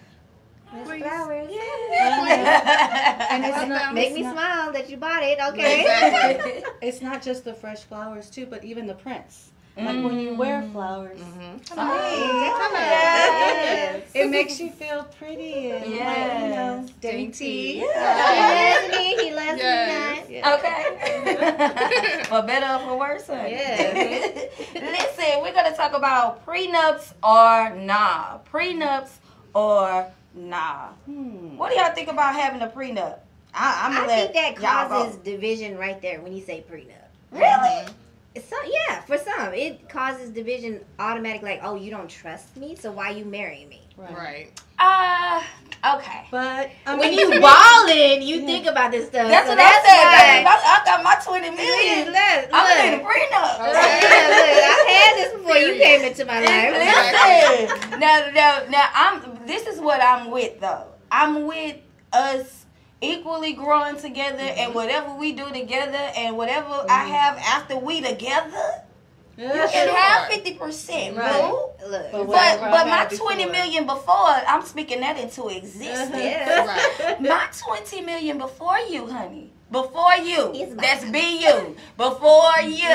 [0.73, 1.51] there's flowers.
[3.33, 5.39] And it's not- make it's me not- smile that you bought it.
[5.51, 5.81] Okay.
[5.83, 6.65] Exactly.
[6.89, 9.51] it's not just the fresh flowers too, but even the prints.
[9.77, 10.73] Like when you wear mm-hmm.
[10.73, 11.59] flowers, mm-hmm.
[11.69, 11.89] Come on.
[11.89, 14.03] Yes.
[14.05, 14.11] Yes.
[14.15, 16.91] it makes you feel pretty and like, you know, Yes.
[17.01, 17.81] dainty.
[17.81, 19.17] He loves me.
[19.17, 20.29] He loves Yes.
[20.29, 20.61] me not.
[20.61, 22.23] Okay.
[22.25, 23.27] for better or for worse.
[23.27, 23.51] honey.
[23.53, 24.45] Yeah.
[24.75, 28.39] Listen, we're gonna talk about prenups or nah.
[28.53, 29.11] Prenups
[29.55, 30.89] or nah.
[31.07, 31.57] Hmm.
[31.57, 33.19] What do y'all think about having a prenup?
[33.53, 36.91] I, I'm I think that causes division right there when you say prenup.
[37.33, 37.43] Really?
[37.43, 37.93] Mm-hmm.
[38.37, 41.43] So yeah, for some it causes division automatic.
[41.43, 43.83] Like, oh, you don't trust me, so why you marry me?
[43.97, 44.51] Right.
[44.77, 45.41] Uh,
[45.97, 46.27] okay.
[46.33, 49.29] But I when mean, you ballin', you think about this stuff.
[49.29, 50.45] That's so what I said.
[50.45, 52.07] why- I, I got my 20 million.
[52.07, 52.85] Look, I'm look.
[52.87, 53.59] in a prenup.
[53.59, 57.71] Look, look, I had this before you came into my life.
[57.71, 58.67] Listen, no, no.
[58.69, 59.47] now, I'm.
[59.47, 60.87] This is what I'm with, though.
[61.13, 61.77] I'm with
[62.13, 62.64] us
[63.05, 64.75] equally growing together, and mm-hmm.
[64.75, 67.13] whatever we do together, and whatever I mm-hmm.
[67.13, 68.83] have after we together,
[69.37, 71.41] Yeah, you can have fifty percent, Right.
[71.43, 71.89] boo.
[71.91, 73.53] Look, But whatever but my had twenty before.
[73.53, 75.57] million before, I'm speaking that into uh-huh.
[75.59, 76.15] existence.
[76.15, 77.17] Yeah.
[77.21, 79.54] My twenty million before you, honey.
[79.71, 80.53] Before you.
[80.55, 81.75] It's That's be you.
[81.97, 82.87] Before you.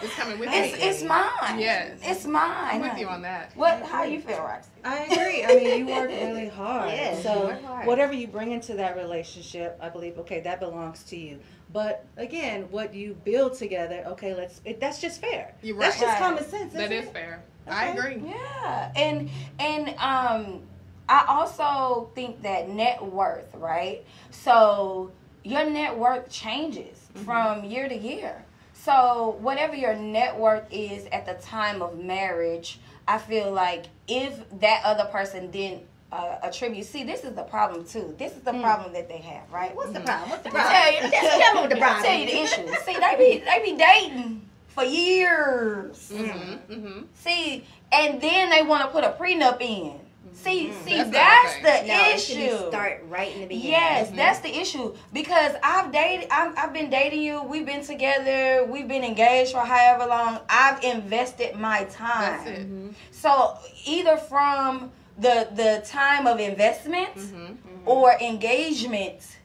[0.00, 0.82] It's coming with It's, me.
[0.88, 1.58] it's mine.
[1.58, 1.98] Yes.
[2.02, 2.42] It's mine.
[2.76, 3.52] I'm with you on that.
[3.56, 3.82] What?
[3.82, 4.68] How you feel, Roxie?
[4.84, 5.44] I agree.
[5.44, 6.90] I mean, you work really hard.
[6.90, 7.86] Yes, so hard.
[7.86, 11.38] whatever you bring into that relationship, I believe, okay, that belongs to you.
[11.72, 14.60] But again, what you build together, okay, let's.
[14.64, 15.54] It, that's just fair.
[15.62, 15.86] You're right.
[15.86, 16.28] That's just Right.
[16.28, 16.72] common sense.
[16.74, 17.12] That isn't is it?
[17.12, 17.42] fair.
[17.66, 18.22] I agree.
[18.24, 20.62] Yeah, and and um,
[21.08, 24.04] I also think that net worth, right?
[24.30, 25.10] So
[25.44, 27.24] your net worth changes Mm-hmm.
[27.24, 28.44] from year to year.
[28.74, 34.38] So whatever your net worth is at the time of marriage, I feel like if
[34.60, 38.14] that other person didn't uh, attribute, see, this is the problem too.
[38.18, 39.72] This is the problem that they have, right?
[39.72, 39.76] Mm.
[39.76, 40.30] What's the problem?
[40.30, 40.72] What's the problem?
[40.72, 42.52] tell you, Tell- tell me what the problem tell you the is.
[42.52, 42.66] issue.
[42.84, 46.12] See, they be they be dating for years.
[46.14, 46.72] Mm-hmm.
[46.72, 47.00] Mm-hmm.
[47.14, 49.98] See, and then they want to put a prenup in.
[50.32, 50.84] See, mm-hmm.
[50.84, 52.68] see, That's that's, the No, it issue.
[52.68, 53.70] start right in the beginning.
[53.70, 54.16] Yes, mm-hmm.
[54.16, 56.28] that's the issue because I've dated.
[56.30, 57.42] I've, I've been dating you.
[57.42, 58.64] We've been together.
[58.70, 60.38] We've been engaged for however long.
[60.48, 62.44] I've invested my time.
[62.44, 62.66] That's it.
[62.66, 62.88] Mm-hmm.
[63.10, 67.88] So either from the the time of investment Mm-hmm.
[67.88, 69.38] or engagement,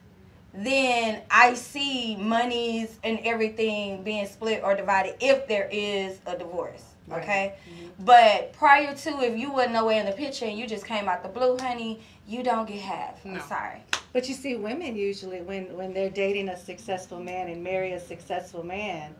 [0.52, 6.84] then I see monies and everything being split or divided if there is a divorce.
[7.12, 8.04] Okay, mm-hmm.
[8.04, 11.22] but prior to if you wasn't nowhere in the picture and you just came out
[11.22, 13.24] the blue, honey, you don't get half.
[13.26, 13.82] I'm sorry.
[14.14, 18.00] But you see, women usually, when when they're dating a successful man and marry a
[18.00, 19.14] successful man,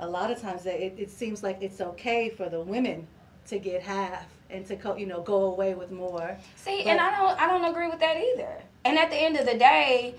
[0.00, 3.06] a lot of times they, it, it seems like it's okay for the women
[3.46, 6.36] to get half and to co- you know go away with more.
[6.56, 8.60] See, But- and I don't I don't agree with that either.
[8.84, 10.14] And at the end of the day,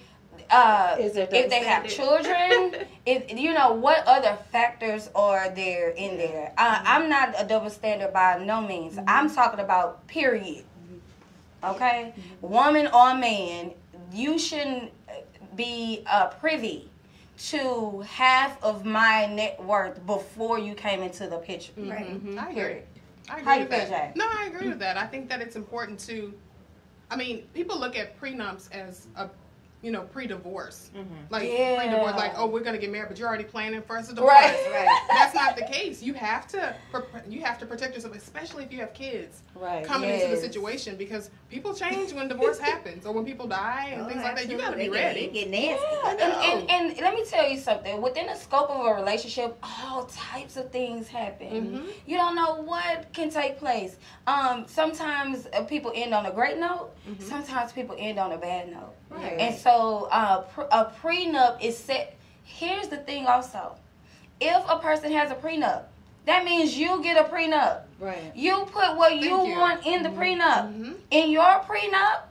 [0.50, 5.90] uh, Is if they have double children, if you know what other factors are there
[5.90, 6.54] in there.
[6.58, 8.98] Uh, I'm not a double standard by no means.
[8.98, 9.36] I'm mm-hmm.
[9.36, 10.64] talking about period.
[10.84, 11.76] Mm-hmm.
[11.76, 13.72] Okay, woman or man,
[14.14, 15.14] you shouldn't uh,
[15.56, 16.90] be uh, privy
[17.40, 21.72] to half of my net worth before you came into the picture.
[21.78, 22.20] Right.
[22.38, 22.54] I agree.
[22.54, 22.84] Period.
[23.30, 24.14] I agree How you with feel, that.
[24.14, 24.18] Jaie?
[24.18, 24.82] No, I agree with mm.
[24.82, 24.98] that.
[24.98, 26.34] I think that it's important to.
[27.12, 29.30] I mean, people look at prenups as a,
[29.82, 30.92] you know, pre-divorce,
[31.30, 31.78] like Yeah.
[31.78, 34.34] pre-divorce, like oh, we're gonna get married, but you're already planning for us a divorce.
[34.34, 34.56] Right.
[34.70, 35.02] Right.
[35.10, 36.02] That's not the case.
[36.04, 36.76] You have to,
[37.30, 39.86] you have to protect yourself, especially if you have kids Right.
[39.86, 44.02] coming into the situation, because people change when divorce happens or when people die and
[44.04, 44.50] Oh, things like that.
[44.50, 45.28] You gotta be They get- ready.
[45.28, 45.86] Get nasty.
[45.92, 48.02] Yeah, and, and, and let me tell you something.
[48.02, 51.48] Within the scope of a relationship, all types of things happen.
[51.50, 51.88] Mm-hmm.
[52.06, 53.98] You don't know what can take place.
[54.28, 56.92] Um, sometimes uh, people end on a great note.
[57.10, 57.24] Mm-hmm.
[57.24, 58.94] Sometimes people end on a bad note.
[59.10, 59.40] Right.
[59.40, 62.16] And so, uh, pr- a prenup is set.
[62.44, 63.76] Here's the thing, also.
[64.40, 65.84] If a person has a prenup,
[66.26, 67.82] that means you get a prenup.
[68.00, 68.32] Right.
[68.36, 69.56] You put what you, Thank you.
[69.58, 70.74] want in the prenup.
[70.74, 70.96] Mhm.
[71.12, 72.22] In your prenup,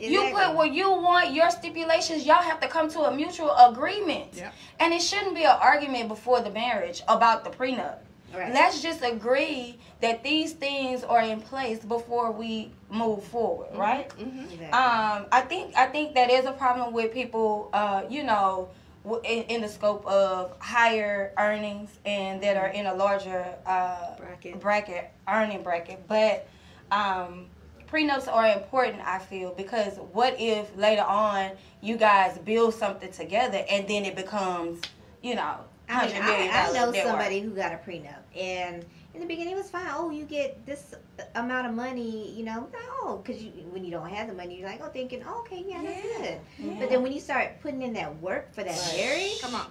[0.00, 0.32] you Exactly.
[0.32, 4.28] put what you want, your stipulations, y'all have to come to a mutual agreement.
[4.34, 4.52] Yep.
[4.80, 7.98] And it shouldn't be an argument before the marriage about the prenup.
[8.34, 8.52] Right.
[8.52, 14.12] Let's just agree that these things are in place before we move forward, right?
[14.18, 14.66] Exactly.
[14.66, 18.68] Um, I think I think that is a problem with people, uh, you know,
[19.04, 24.16] w- in, in the scope of higher earnings and that are in a larger uh,
[24.16, 24.60] Bracket.
[24.60, 26.06] bracket earning bracket.
[26.06, 26.48] But
[26.90, 27.46] um,
[27.90, 33.64] prenups are important, I feel, because what if later on you guys build something together
[33.70, 34.80] and then it becomes,
[35.22, 38.84] you know, I mean, I, I know somebody who got a prenup, and
[39.14, 39.86] in the beginning it was fine.
[39.90, 40.94] Oh, you get this
[41.34, 42.68] amount of money, you know?
[42.72, 45.40] No, oh, because you, when you don't have the money, you're like, oh, thinking, oh,
[45.40, 46.38] okay, yeah, that's good.
[46.58, 46.76] yeah.
[46.78, 49.66] But then when you start putting in that work for that marriage, Come on.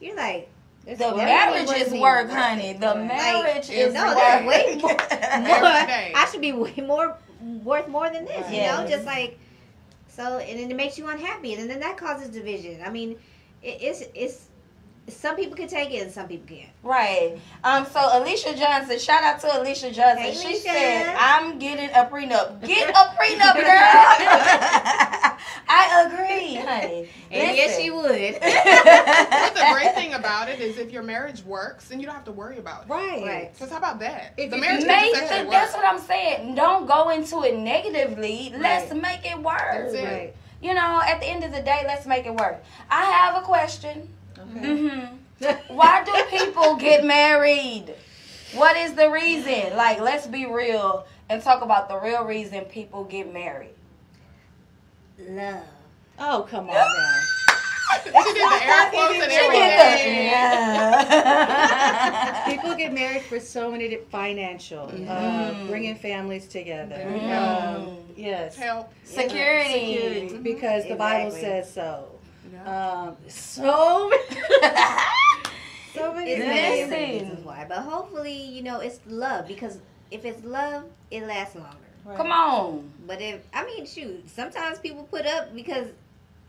[0.00, 0.48] you're like,
[0.84, 2.72] this The marriage is even work, honey.
[2.74, 4.14] The Like, marriage is no, work.
[4.16, 4.90] that's way more.
[4.90, 4.98] more
[6.16, 7.16] I should be way more
[7.64, 8.86] worth more than this, you know?
[8.86, 8.90] Yes.
[8.90, 9.38] Just like
[10.08, 12.80] so, and then it makes you unhappy, and then that causes division.
[12.84, 13.12] I mean,
[13.62, 14.47] it, it's it's
[15.10, 16.70] some people can take it and some people can't.
[16.82, 17.38] Right.
[17.64, 17.86] Um.
[17.86, 20.18] So Alicia Johnson, shout out to Alicia Johnson.
[20.24, 20.62] Hey, she Alicia.
[20.62, 22.64] said, "I'm getting a prenup.
[22.66, 25.34] Get a prenup, girl."
[25.70, 27.08] I agree, honey.
[27.30, 27.82] And yes, Listen.
[27.82, 28.38] she would.
[29.38, 32.24] But the great thing about it is if your marriage works, then you don't have
[32.24, 32.88] to worry about it.
[32.88, 33.22] Right.
[33.24, 33.52] Right.
[33.52, 34.32] Because how about that?
[34.36, 36.54] If the marriage Make can the, that's what I'm saying.
[36.54, 38.52] Don't go into it negatively.
[38.56, 39.58] Let's make it work.
[39.58, 40.04] That's it.
[40.04, 40.34] Right.
[40.60, 42.62] You know, at the end of the day, let's make it work.
[42.90, 44.08] I have a question.
[44.52, 45.16] Hmm
[45.68, 47.94] Why do people get married?
[48.54, 49.76] What is the reason?
[49.76, 53.74] Like, let's be real and talk about the real reason people get married.
[55.18, 55.62] Love.
[56.18, 57.20] Oh, come on now.
[58.04, 60.30] She did the air quotes and everything.
[62.46, 67.02] the- People get married for so many di- financial, uh, bringing families together.
[67.06, 68.56] Um, yes.
[68.56, 68.92] Help.
[69.04, 69.72] Security.
[70.28, 72.08] Security, because the Bible says so.
[72.68, 73.62] Um, so,
[75.94, 77.64] so many, it's many reasons why.
[77.68, 79.78] But hopefully, you know, it's love because
[80.10, 81.76] if it's love, it lasts longer.
[82.04, 82.16] Right.
[82.16, 82.90] Come on.
[83.06, 85.88] But if I mean, shoot, sometimes people put up because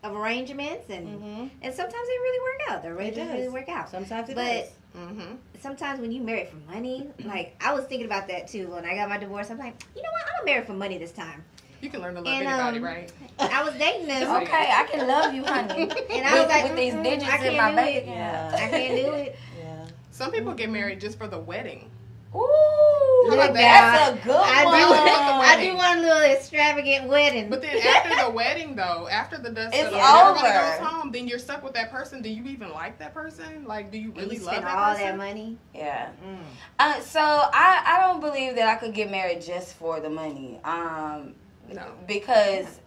[0.04, 1.48] of arrangements and mm-hmm.
[1.62, 2.84] and sometimes they really work out.
[2.84, 3.90] The arrangements really work out.
[3.90, 4.70] Sometimes it but does.
[4.98, 5.36] Mm-hmm.
[5.62, 8.96] sometimes when you marry for money, like I was thinking about that too when I
[8.96, 9.50] got my divorce.
[9.50, 10.22] I'm like, you know what?
[10.22, 11.44] I'm gonna marry for money this time.
[11.82, 13.12] You can learn to love and, anybody, um, right?
[13.40, 14.24] I was dating this.
[14.24, 15.84] okay, I can love you, honey.
[16.10, 19.36] and I was like, with these digits in my bank account, I can't do it.
[19.60, 19.88] Yeah.
[20.12, 21.90] Some people get married just for the wedding.
[22.36, 24.76] Ooh, like that's a good I one.
[24.76, 27.50] Do, I do want a little extravagant wedding.
[27.50, 31.12] But then after the wedding, though, after the dust settles, everybody goes home.
[31.12, 32.22] Then you're stuck with that person.
[32.22, 33.66] Do you even like that person?
[33.66, 35.08] Like, do you really you love spend that all person?
[35.08, 35.58] that money?
[35.74, 36.10] Yeah.
[36.24, 36.38] Mm.
[36.78, 40.60] Uh, so I I don't believe that I could get married just for the money.
[40.64, 41.34] Um,
[41.74, 41.86] no.
[42.08, 42.80] Because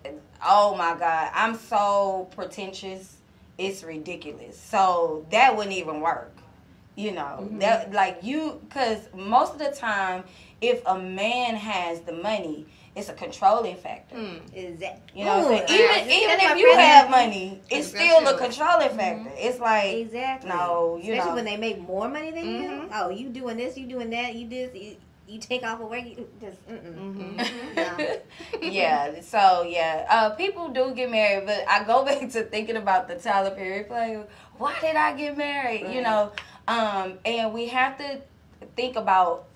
[0.45, 3.17] oh my god, I'm so pretentious.
[3.59, 4.59] It's ridiculous.
[4.59, 6.37] So that wouldn't even work.
[6.95, 7.59] You know, mm-hmm.
[7.61, 10.25] that like you cuz most of the time
[10.61, 14.15] if a man has the money, it's a controlling factor.
[14.15, 14.41] Mm.
[14.55, 15.49] Is that you know?
[15.49, 18.99] Ooh, even even if you have money, it's still a controlling mm-hmm.
[18.99, 19.31] factor.
[19.31, 19.39] Mm-hmm.
[19.39, 21.35] It's like exactly no, you especially know.
[21.37, 22.83] when they make more money than mm-hmm.
[22.83, 22.89] you.
[22.93, 24.75] Oh, you doing this, you doing that, you this.
[24.75, 24.97] You,
[25.33, 27.37] you take off of work, you just mm-hmm.
[27.75, 28.19] no.
[28.63, 29.21] yeah.
[29.23, 33.15] So yeah, uh, people do get married, but I go back to thinking about the
[33.15, 34.23] Tyler Perry play.
[34.59, 35.85] Why did I get married?
[35.85, 35.95] Right.
[35.95, 36.33] You know,
[36.69, 38.21] um, and we have to
[38.77, 39.47] think about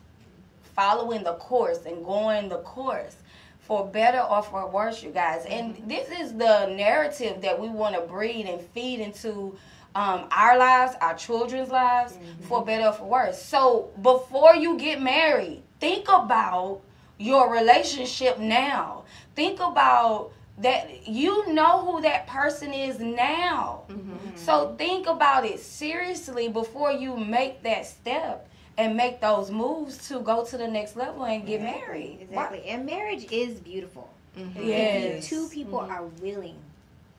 [0.75, 3.17] following the course and going the course
[3.61, 5.45] for better or for worse, you guys.
[5.47, 5.89] And mm-hmm.
[5.89, 9.59] this is the narrative that we want to breed and feed into
[9.97, 12.43] um, our lives, our children's lives, mm-hmm.
[12.45, 13.43] for better or for worse.
[13.43, 16.81] So before you get married, think about
[17.19, 19.05] your relationship now.
[19.35, 23.83] Think about that you know who that person is now.
[23.89, 24.37] Mm-hmm.
[24.37, 28.49] So think about it seriously before you make that step
[28.79, 31.81] and make those moves to go to the next level and get exactly.
[31.81, 32.19] married.
[32.23, 32.65] Exactly.
[32.67, 34.09] And marriage is beautiful.
[34.39, 34.69] Mm-hmm.
[34.69, 35.29] Yes.
[35.29, 35.93] two people mm-hmm.
[35.93, 36.59] are willing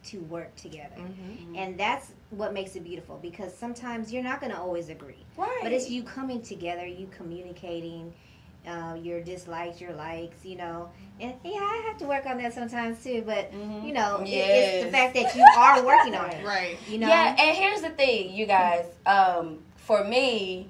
[0.05, 0.95] to work together.
[0.97, 1.55] Mm-hmm.
[1.55, 5.25] And that's what makes it beautiful because sometimes you're not going to always agree.
[5.35, 5.59] Right.
[5.63, 8.13] But it's you coming together, you communicating
[8.67, 10.89] uh, your dislikes, your likes, you know.
[11.19, 13.23] And yeah, I have to work on that sometimes too.
[13.25, 13.85] But mm-hmm.
[13.85, 14.29] you know, yes.
[14.29, 16.77] it, it's the fact that you are working on it, right?
[16.87, 17.07] You know.
[17.07, 18.85] Yeah, and here's the thing, you guys.
[19.05, 20.67] Um, for me,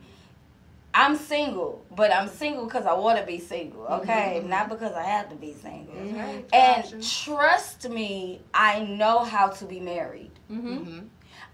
[0.93, 4.37] I'm single, but I'm single because I want to be single, okay?
[4.39, 4.49] Mm-hmm.
[4.49, 5.93] Not because I have to be single.
[5.93, 6.39] Mm-hmm.
[6.53, 10.31] And trust me, I know how to be married.
[10.51, 10.73] Mm-hmm.
[10.73, 10.99] mm-hmm.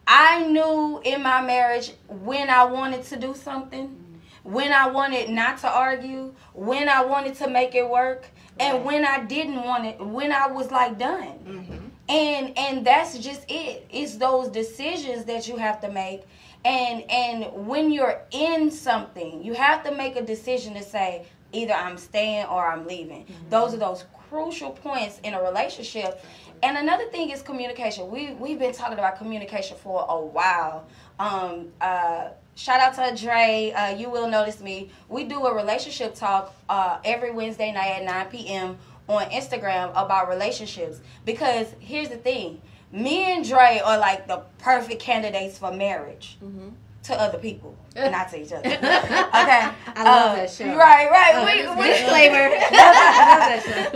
[0.05, 4.02] I knew in my marriage when I wanted to do something, mm-hmm.
[4.43, 8.27] When I wanted not to argue, when I wanted to make it work,
[8.59, 11.39] and when I didn't want it, when I was like done.
[11.45, 11.77] Mm-hmm.
[12.09, 13.87] And and that's just it.
[13.89, 16.23] It's those decisions that you have to make
[16.65, 21.73] and and when you're in something you have to make a decision to say either
[21.73, 23.49] i'm staying or i'm leaving mm-hmm.
[23.49, 26.23] those are those crucial points in a relationship
[26.61, 30.87] and another thing is communication we we've been talking about communication for a while
[31.19, 33.71] um, uh, shout out to Dre.
[33.71, 34.91] Uh, you will notice me.
[35.09, 38.77] We do a relationship talk uh, every Wednesday night at 9 p.m.
[39.07, 40.99] on Instagram about relationships.
[41.25, 46.37] Because here's the thing me and Dre are like the perfect candidates for marriage.
[46.43, 46.69] Mm-hmm.
[47.07, 48.65] To other people, not to each other.
[48.65, 50.73] Okay, I love um, that show.
[50.73, 51.35] Right, right.
[51.35, 52.47] Uh, we, we, disclaimer.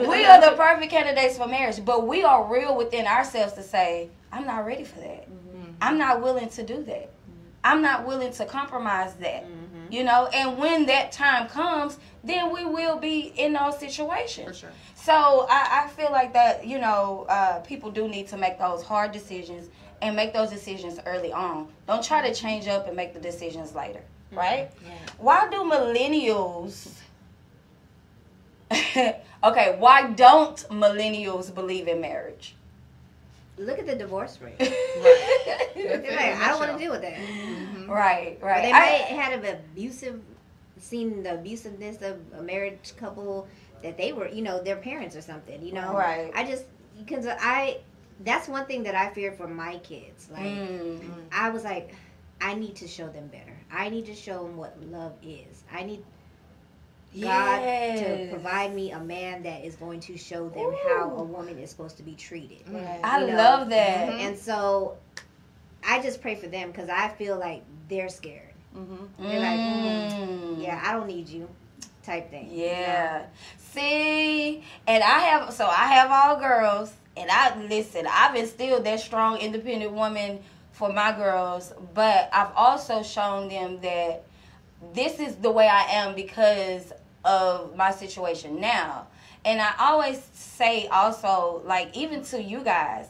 [0.10, 4.10] we are the perfect candidates for marriage, but we are real within ourselves to say,
[4.30, 5.32] "I'm not ready for that.
[5.32, 5.72] Mm-hmm.
[5.80, 7.10] I'm not willing to do that.
[7.68, 9.92] I'm not willing to compromise that." Mm-hmm.
[9.92, 14.48] You know, and when that time comes, then we will be in those situations.
[14.48, 14.70] For sure.
[14.96, 18.84] So I, I feel like that, you know, uh, people do need to make those
[18.84, 19.70] hard decisions
[20.02, 21.70] and make those decisions early on.
[21.88, 24.38] Don't try to change up and make the decisions later, mm-hmm.
[24.38, 24.72] right?
[24.86, 24.92] Yeah.
[25.20, 26.90] Why do millennials
[29.44, 32.56] okay, why don't millennials believe in marriage?
[33.58, 34.56] Look at the divorce rate.
[34.60, 35.72] right.
[35.76, 37.16] like, I don't want to deal with that.
[37.16, 37.90] Mm-hmm.
[37.90, 38.56] Right, right.
[38.56, 40.22] But they might have an abusive,
[40.80, 43.48] seen the abusiveness of a marriage couple
[43.84, 45.94] that they were, you know, their parents or something, you know.
[45.94, 46.32] Right.
[46.36, 46.66] I just
[46.98, 47.80] because I
[48.24, 50.30] that's one thing that I fear for my kids.
[50.32, 51.02] Like mm.
[51.32, 51.96] I was like,
[52.42, 53.58] I need to show them better.
[53.72, 55.64] I need to show them what love is.
[55.72, 56.04] I need
[57.22, 58.00] God yes.
[58.00, 60.78] to provide me a man that is going to show them Ooh.
[60.88, 62.64] how a woman is supposed to be treated.
[62.68, 63.00] Right.
[63.04, 63.36] I know?
[63.36, 64.10] love that.
[64.10, 64.20] Mm-hmm.
[64.20, 64.98] And so
[65.86, 68.54] I just pray for them because I feel like they're scared.
[68.76, 69.24] Mm-hmm.
[69.24, 71.48] They're like, mm, yeah, I don't need you
[72.04, 72.50] type thing.
[72.52, 73.26] Yeah.
[73.58, 78.08] See, and I have so I have all girls, and I listen.
[78.10, 80.40] I've instilled that strong, independent woman
[80.72, 84.24] for my girls, but I've also shown them that
[84.94, 86.94] this is the way I am because
[87.28, 89.08] of my situation now.
[89.46, 93.08] And I always say also, like, even to you guys,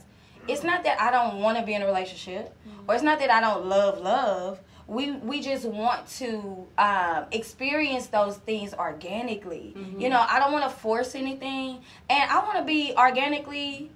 [0.48, 2.56] it's not that I don't want to be in a relationship,
[2.88, 4.60] or it's not that I don't love love.
[4.88, 9.74] We we just want to um, experience those things organically.
[9.76, 10.00] Mm-hmm.
[10.00, 13.92] You know, I don't want to force anything, and I want to be organically,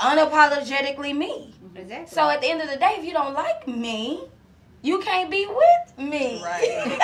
[0.00, 1.54] unapologetically me.
[1.76, 2.12] Exactly.
[2.12, 4.22] So at the end of the day, if you don't like me,
[4.82, 6.42] you can't be with me.
[6.42, 6.98] Right.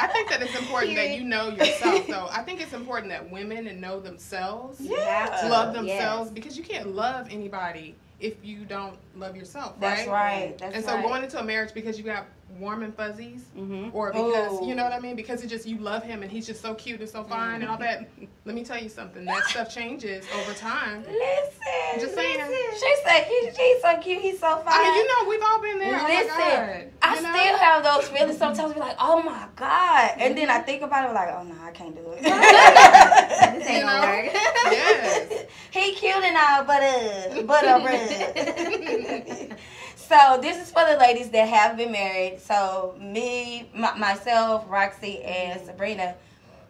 [0.00, 2.28] I think that it's important that you know yourself, though.
[2.30, 5.48] I think it's important that women and know themselves, yeah.
[5.48, 9.80] love themselves, because you can't love anybody if you don't love yourself, right?
[9.80, 10.58] That's right.
[10.58, 11.04] That's and so right.
[11.04, 12.26] going into a marriage because you got
[12.58, 13.94] warm and fuzzies, mm-hmm.
[13.94, 14.66] or because Ooh.
[14.66, 16.74] you know what I mean, because it just you love him and he's just so
[16.74, 17.62] cute and so fine mm-hmm.
[17.62, 18.08] and all that.
[18.44, 19.24] Let me tell you something.
[19.24, 21.02] That stuff changes over time.
[21.04, 21.60] Listen,
[21.94, 22.38] I'm just saying.
[22.38, 22.78] Listen.
[22.78, 24.20] She said he, he's so cute.
[24.20, 24.74] He's so fine.
[24.74, 25.92] I mean, you know, we've all been there.
[26.02, 27.30] Listen, oh I know?
[27.30, 28.38] still have those feelings.
[28.38, 31.54] Sometimes be like, oh my god, and then I think about it like, oh no,
[31.62, 32.20] I can't do it.
[33.60, 34.30] this ain't gonna work.
[34.32, 35.44] Yes.
[35.70, 37.80] he cute and all, but uh, but uh,
[39.96, 42.40] so this is for the ladies that have been married.
[42.40, 46.14] So me, m- myself, Roxie, and Sabrina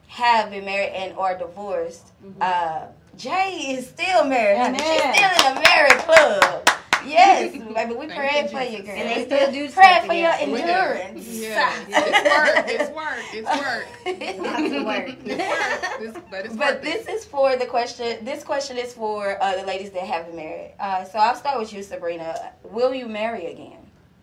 [0.09, 2.09] have been married and or divorced.
[2.25, 2.43] Mm-hmm.
[2.43, 2.87] Uh,
[3.17, 4.77] Jaie is still married.
[4.81, 6.69] She's still in a married club.
[7.07, 8.95] Yes, baby, we pray for you, girl.
[8.97, 11.27] And they still do pray for your endurance.
[11.27, 13.25] Yeah, it's work.
[13.35, 13.87] It's work.
[14.07, 14.47] It's work.
[14.47, 15.17] Lots of work.
[15.25, 16.01] It's work.
[16.01, 18.25] It's, but it's but this is for the question.
[18.25, 20.75] This question is for uh, the ladies that have been married.
[20.79, 22.53] Uh, so I'll start with you, Sabrina.
[22.65, 23.79] Will you marry again?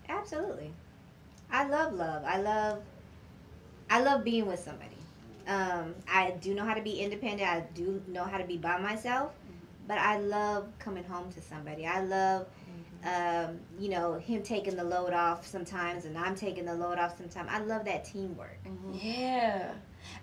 [0.10, 0.72] Absolutely.
[1.52, 2.24] I love love.
[2.26, 2.82] I love.
[3.90, 4.98] I love being with somebody.
[5.48, 7.50] Um, I do know how to be independent.
[7.50, 9.32] I do know how to be by myself,
[9.88, 11.86] but I love coming home to somebody.
[11.86, 12.48] I love
[13.08, 17.18] um, you know, him taking the load off sometimes and I'm taking the load off
[17.18, 17.50] sometimes.
[17.50, 18.60] I love that teamwork.
[18.66, 18.94] Mm-hmm.
[19.02, 19.72] Yeah.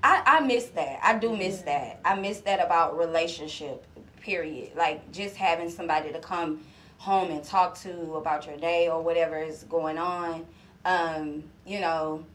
[0.02, 0.98] I, I miss that.
[1.02, 2.00] I do miss that.
[2.04, 3.86] I miss that about relationship,
[4.20, 4.76] period.
[4.76, 6.60] Like just having somebody to come
[6.98, 10.46] home and talk to about your day or whatever is going on.
[10.84, 12.26] Um, you know,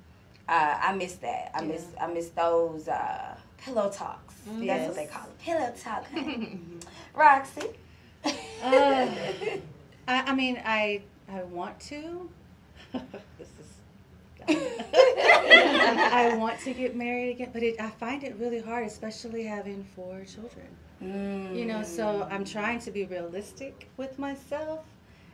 [0.47, 1.51] uh, I miss that.
[1.53, 1.67] I yeah.
[1.67, 4.33] miss I miss those uh, pillow talks.
[4.47, 4.65] Mm-hmm.
[4.65, 5.39] That's what they call it.
[5.39, 6.05] Pillow talk.
[7.15, 7.69] Roxie.
[8.63, 9.07] Uh,
[10.09, 11.01] I, I mean, I
[11.31, 12.29] I want to.
[13.37, 13.67] this is.
[14.47, 19.85] I want to get married again, but it, I find it really hard, especially having
[19.95, 20.65] four children.
[21.03, 21.55] Mm.
[21.55, 24.83] You know, so I'm trying to be realistic with myself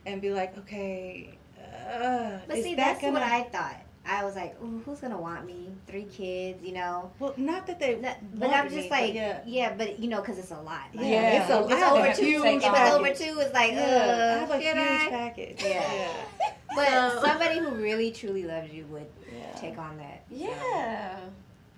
[0.05, 1.37] and be like, okay.
[1.57, 3.13] Uh, but see, that that's gonna...
[3.13, 3.84] what I thought.
[4.07, 5.71] I was like, who's gonna want me?
[5.87, 7.11] Three kids, you know.
[7.19, 7.95] Well, not that they.
[7.95, 9.41] Not, but I'm just me, like, yeah.
[9.45, 10.83] yeah, but you know, because it's a lot.
[10.93, 12.43] Like, yeah, it's, a, it's over two.
[12.45, 15.09] If it's over two, it's like, yeah, uh, I have a huge I?
[15.09, 15.63] package.
[15.63, 15.93] Yeah.
[15.93, 16.53] yeah.
[16.75, 19.51] but somebody who really truly loves you would yeah.
[19.55, 20.23] take on that.
[20.29, 21.17] Yeah.
[21.17, 21.29] So.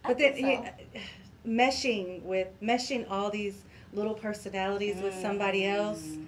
[0.08, 0.40] But then, so.
[0.40, 0.72] yeah,
[1.48, 3.64] meshing with meshing all these
[3.94, 5.04] little personalities mm.
[5.04, 6.26] with somebody else mm.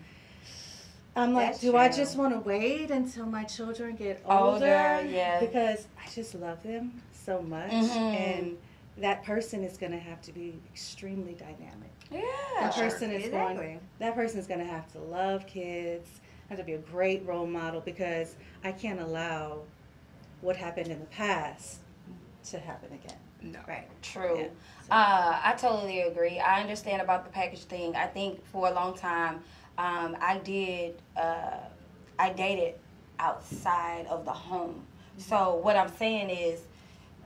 [1.20, 1.80] I'm like, That's do true.
[1.80, 4.53] I just want to wait until my children get older?
[4.53, 5.39] older yeah.
[5.39, 7.72] Because I just love them so much.
[7.72, 7.97] Mm-hmm.
[7.97, 8.57] And
[8.97, 11.91] that person is going to have to be extremely dynamic.
[12.11, 12.22] Yeah.
[12.59, 13.55] That person is exactly.
[13.55, 13.80] going.
[13.99, 16.09] That person is going to have to love kids.
[16.49, 19.59] Have to be a great role model because I can't allow
[20.41, 21.80] what happened in the past
[22.49, 23.17] to happen again.
[23.41, 23.59] No.
[23.67, 23.88] Right.
[24.01, 24.38] True.
[24.38, 24.47] Yeah,
[24.88, 24.91] so.
[24.91, 26.39] uh, I totally agree.
[26.39, 27.95] I understand about the package thing.
[27.95, 29.41] I think for a long time
[29.80, 31.57] um, I did, uh,
[32.19, 32.75] I dated
[33.17, 34.84] outside of the home.
[35.17, 36.61] So what I'm saying is,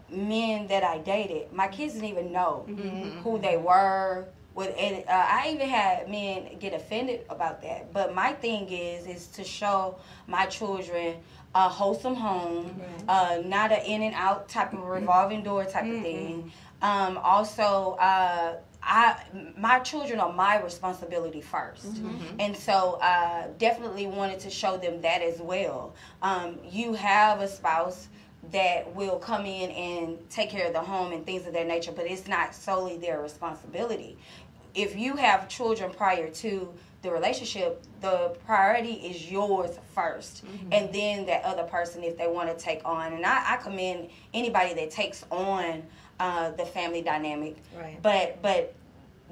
[0.09, 3.19] men that I dated, my kids didn't even know mm-hmm.
[3.21, 4.25] who they were.
[4.53, 7.91] With and uh, I even had men get offended about that.
[7.91, 9.97] But my thing is, is to show
[10.27, 11.15] my children
[11.55, 13.09] a wholesome home, mm-hmm.
[13.09, 15.95] uh, not an in and out type of revolving door type mm-hmm.
[15.95, 16.51] of thing.
[16.83, 19.21] Um, also, uh, I
[19.57, 22.35] my children are my responsibility 1st mm-hmm.
[22.39, 25.95] and so uh, definitely wanted to show them that as well.
[26.21, 28.09] Um, you have a spouse
[28.51, 31.93] that will come in and take care of the home and things of that nature,
[31.93, 34.17] but it's not solely their responsibility.
[34.75, 36.73] If you have children prior to
[37.03, 40.73] the relationship, the priority is yours 1st mm-hmm.
[40.73, 43.13] and then that other person if they want to take on.
[43.13, 45.83] And I, I commend anybody that takes on
[46.19, 47.57] uh, the family dynamic.
[47.77, 48.01] Right.
[48.01, 48.75] But but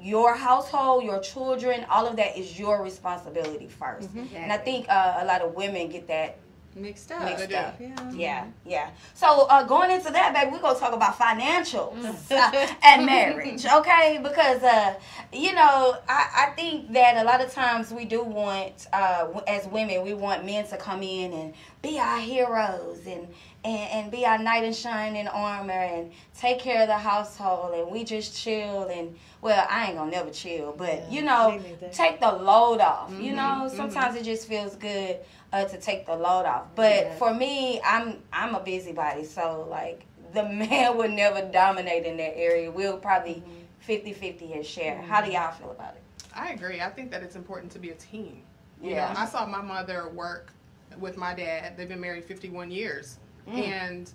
[0.00, 4.18] your household, your children, all of that is your responsibility 1st mm-hmm.
[4.18, 4.38] exactly.
[4.38, 6.38] And I think uh, a lot of women get that
[6.74, 7.24] mixed up.
[7.24, 7.76] Mixed up.
[7.80, 8.10] Yeah.
[8.12, 8.90] yeah, yeah.
[9.14, 12.30] So uh, going into that, baby, we're gonna talk about financials Mm.
[12.32, 14.18] uh, and marriage, okay?
[14.22, 14.94] Because uh,
[15.32, 19.66] you know, I, I think that a lot of times we do want, uh, as
[19.66, 23.28] women, we want men to come in and be our heroes and.
[23.64, 27.92] And, and be our knight in shining armor and take care of the household and
[27.92, 31.60] we just chill and well I ain't gonna never chill but you know
[31.92, 33.70] take the load off you Mhm, know mhm.
[33.70, 35.16] sometimes it just feels good
[35.52, 36.66] uh, to take the load off.
[36.74, 37.14] But Yeah.
[37.16, 42.36] for me, I'm I'm a busybody, so like the man would never dominate in that
[42.38, 42.70] area.
[42.70, 43.42] We'll probably
[43.86, 45.02] 50-50 and share.
[45.02, 46.02] How do y'all feel about it?
[46.34, 46.80] I agree.
[46.80, 48.42] I think that it's important to be a team.
[48.80, 49.12] You Yeah.
[49.12, 50.52] know, I saw my mother work
[50.98, 51.76] with my dad.
[51.76, 53.18] They've been married 51 years.
[53.48, 53.58] Mm.
[53.58, 54.12] And,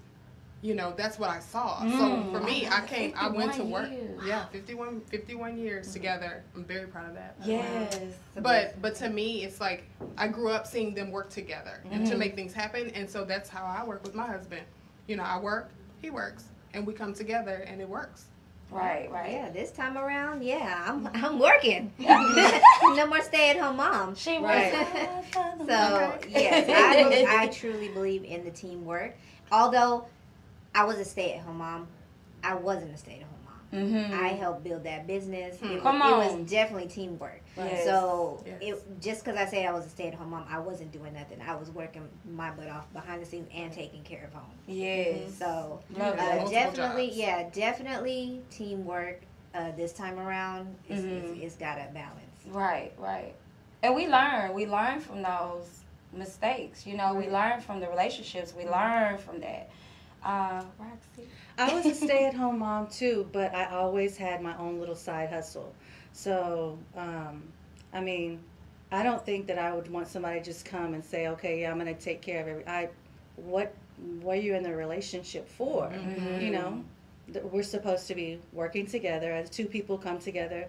[0.61, 1.77] you know, that's what I saw.
[1.81, 1.97] Mm.
[1.97, 3.89] So for me, I came, I went to work.
[3.91, 4.21] years.
[4.25, 6.43] Yeah, 51, 51 years together.
[6.55, 7.35] I'm very proud of that.
[7.45, 7.99] Yes.
[8.35, 9.83] But but to me, it's like
[10.17, 12.19] I grew up seeing them work together and to Mhm.
[12.19, 12.89] make things happen.
[12.95, 14.63] And so that's how I work with my husband.
[15.07, 15.69] You know, I work,
[16.01, 18.25] he works, and we come together and it works.
[18.69, 19.31] Right, right.
[19.31, 21.93] Yeah, this time around, yeah, I'm I'm working.
[21.99, 24.15] no more stay at home mom.
[24.15, 24.73] She right.
[25.59, 29.15] so yes, I, I truly believe in the teamwork.
[29.51, 30.05] Although
[30.77, 31.87] I was a stay at home mom,
[32.43, 34.13] I wasn't a stay at home mom.
[34.13, 34.13] Mhm.
[34.23, 35.59] I helped build that business.
[35.59, 35.71] Hmm.
[35.71, 37.41] It, Come it was definitely teamwork.
[37.57, 37.83] Yes.
[37.83, 38.57] So Yes.
[38.61, 41.13] it just because I say I was a stay at home mom, I wasn't doing
[41.13, 41.41] nothing.
[41.41, 44.51] I was working my butt off behind the scenes and taking care of home.
[44.67, 45.33] Yes.
[45.33, 47.17] So uh, definitely, jobs.
[47.17, 49.21] yeah, definitely teamwork.
[49.55, 51.33] Uh, this time around, it's, Mhm.
[51.33, 52.45] it's, it's got a balance.
[52.47, 53.33] Right, right.
[53.81, 54.53] And we learn.
[54.53, 55.79] We learn from those
[56.13, 56.85] mistakes.
[56.85, 58.53] You know, we learn from the relationships.
[58.55, 59.69] We learn from that.
[60.23, 61.27] Uh, Roxie.
[61.57, 65.73] I was a stay-at-home mom too, but I always had my own little side hustle.
[66.13, 67.43] So, um,
[67.93, 68.39] I mean,
[68.91, 71.71] I don't think that I would want somebody to just come and say, "Okay, yeah,
[71.71, 72.89] I'm going to take care of every." I,
[73.35, 73.73] what,
[74.21, 75.89] what are you in the relationship for?
[75.89, 76.41] Mhm.
[76.41, 76.83] You know,
[77.33, 80.67] Th- we're supposed to be working together as two people come together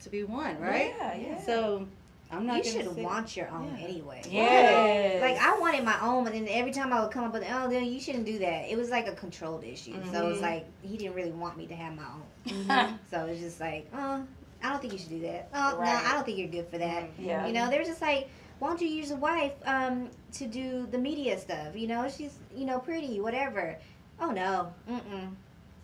[0.00, 0.94] to be one, right?
[0.98, 1.40] Yeah, yeah.
[1.40, 1.86] So,
[2.32, 2.64] I'm not.
[2.64, 3.84] you should want your own Yeah.
[3.86, 4.22] anyway.
[4.28, 5.20] Yes.
[5.22, 7.68] Like I wanted my own, but then every time I would come up with, oh,
[7.68, 8.70] then you shouldn't do that.
[8.70, 9.94] It was like a controlled issue.
[10.12, 12.22] So it's like he didn't really want me to have my own.
[12.64, 12.98] Mhm.
[13.10, 14.24] so it's just like, oh,
[14.64, 15.48] I don't think you should do that.
[15.54, 15.86] Oh, Right.
[16.02, 17.10] no, I don't think you're good for that.
[17.18, 17.46] Yeah.
[17.46, 18.28] You know, they're just like,
[18.60, 21.74] why don't you use a wife um, to do the media stuff?
[21.76, 23.76] You know, she's you know pretty, whatever.
[24.20, 25.30] Oh no, mm mm.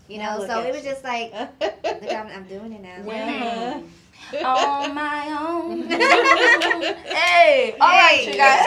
[0.08, 0.90] You know, so it was you.
[0.92, 3.02] just like, look, I'm, I'm doing it now.
[3.02, 3.92] Winning.
[4.44, 5.82] On my own.
[5.88, 8.66] hey, all right, you guys.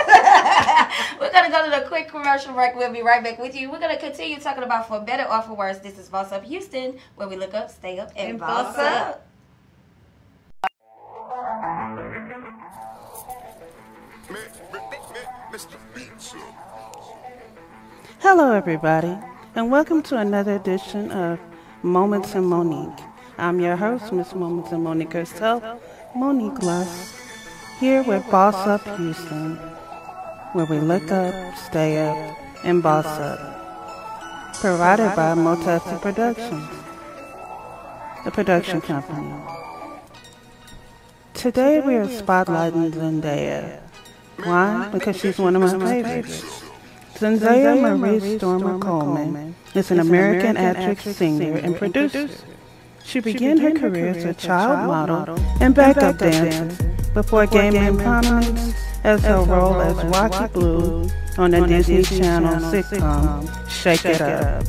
[1.19, 2.75] We're gonna go to the quick commercial break.
[2.75, 3.71] We'll be right back with you.
[3.71, 5.77] We're gonna continue talking about for better or for worse.
[5.77, 8.77] This is Boss Up Houston, where we look up, stay up, and, And boss, boss
[8.77, 9.07] up.
[9.07, 9.27] up.
[18.19, 19.15] Hello, everybody,
[19.53, 21.39] and welcome to another edition of
[21.83, 23.10] Moments in Monique.
[23.41, 25.63] I'm your host, Miss Moments and Monique herself,
[26.15, 27.15] Monique Lusk,
[27.79, 29.55] here with Boss Up Houston,
[30.53, 33.39] where we look up, stay up, and boss up.
[34.61, 36.69] Provided by Motesi Productions,
[38.23, 39.33] the production company.
[41.33, 43.79] Today we are spotlighting Zendaya.
[44.43, 44.87] Why?
[44.91, 46.63] Because she's one of my favorites.
[47.15, 52.29] Zendaya Maree Stoermer Coleman is an American actress, singer, and producer.
[53.03, 58.73] She began her career as a child model and backup dancer before gaining prominence
[59.03, 64.63] as her role as Rocky Blue on the Disney Channel sitcom Shake It Up.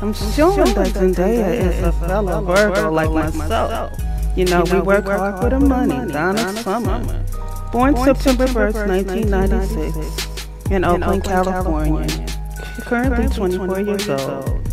[0.00, 3.92] I'm showing that Zendaya is a fellow Virgo like myself.
[4.36, 6.12] You know, we work hard for the money.
[6.12, 7.24] Donna Summer.
[7.70, 12.08] Born September 1st, 1996 in Oakland, California.
[12.08, 14.68] She's currently 24 years old.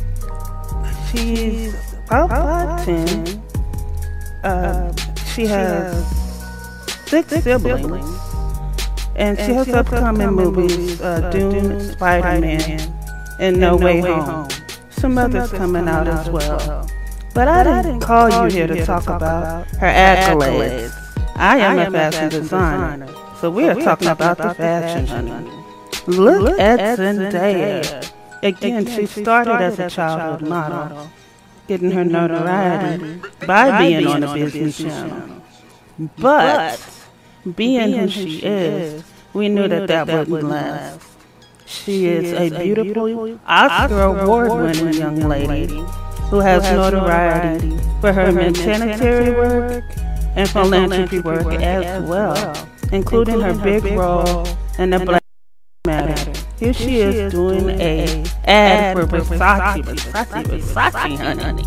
[1.11, 3.41] She's about 5'10".
[4.43, 4.91] Uh,
[5.33, 6.05] she has
[7.05, 8.05] six siblings.
[9.15, 12.79] And she has upcoming movies, uh, Dune, Spider-Man,
[13.39, 14.47] and No Way Home.
[14.89, 16.87] Some others coming out as well.
[17.33, 20.93] But I didn't call you here to talk about her accolades.
[21.35, 23.07] I am a fashion designer,
[23.39, 25.49] so we are talking about the fashion, honey.
[26.07, 28.11] Look at Zendaya.
[28.41, 31.09] Again, she started as a childhood model,
[31.69, 35.43] getting her notoriety by being on the Disney Channel.
[36.17, 36.81] But
[37.55, 39.03] being who she is,
[39.33, 41.07] we knew that that wouldn't last.
[41.67, 45.85] She is a beautiful, Oscar award-winning young lady
[46.31, 49.83] who has notoriety for her humanitarian work
[50.35, 54.47] and philanthropy work as well, including her big role
[54.79, 55.28] in the Black
[56.59, 59.81] Here she is doing a ad for Versace,
[60.11, 61.63] Versace, Versace, honey.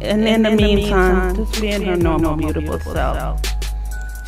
[0.00, 3.40] And in the meantime, just being her normal, beautiful self.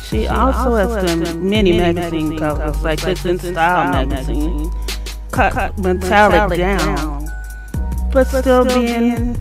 [0.01, 4.71] She also has done many magazine covers, like this InStyle magazine,
[5.31, 7.27] cut metallic down,
[8.13, 9.33] but still being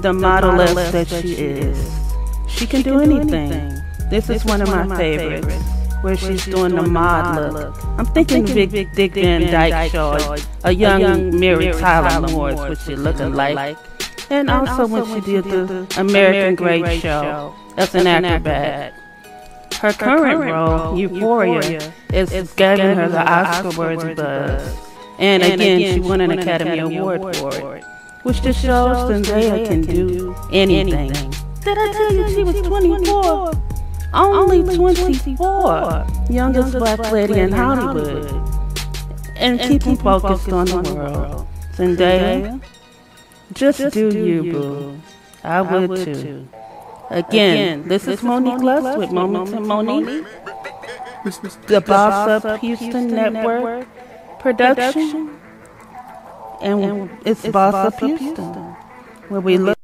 [0.00, 1.90] the modeless that she is.
[2.48, 3.80] She can do anything.
[4.10, 5.48] This is one of my favorites,
[6.04, 7.74] where she's doing the mod look.
[7.98, 13.32] I'm thinking Big Dick Van Dyke show, a young Mary Tyler Moore what she's looking
[13.32, 13.78] like.
[14.28, 18.92] And also when she did the American Great Show as an acrobat.
[19.80, 24.76] Her current role, Euphoria, is getting her the Oscar-worthy buzz.
[25.18, 27.84] And again, she won an Academy Award for it,
[28.24, 31.12] which just shows Zendaya can do anything.
[31.62, 33.73] Did I tell you she was 24?
[34.14, 36.06] Only 24.
[36.30, 38.30] Youngest black lady in Hollywood.
[39.36, 41.46] And keeping focused on the world.
[41.72, 42.62] Zendaya,
[43.52, 45.00] just do you, boo.
[45.42, 46.48] I would too.
[47.10, 50.24] Again, this is Monique Lusk with Moments and Monique.
[51.66, 53.88] The Boss Up Houston Network
[54.38, 55.40] production.
[56.62, 58.54] And it's Boss Up Houston,
[59.28, 59.76] where we look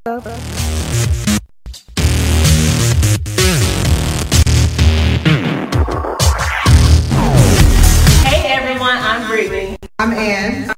[10.01, 10.73] I'm Ann.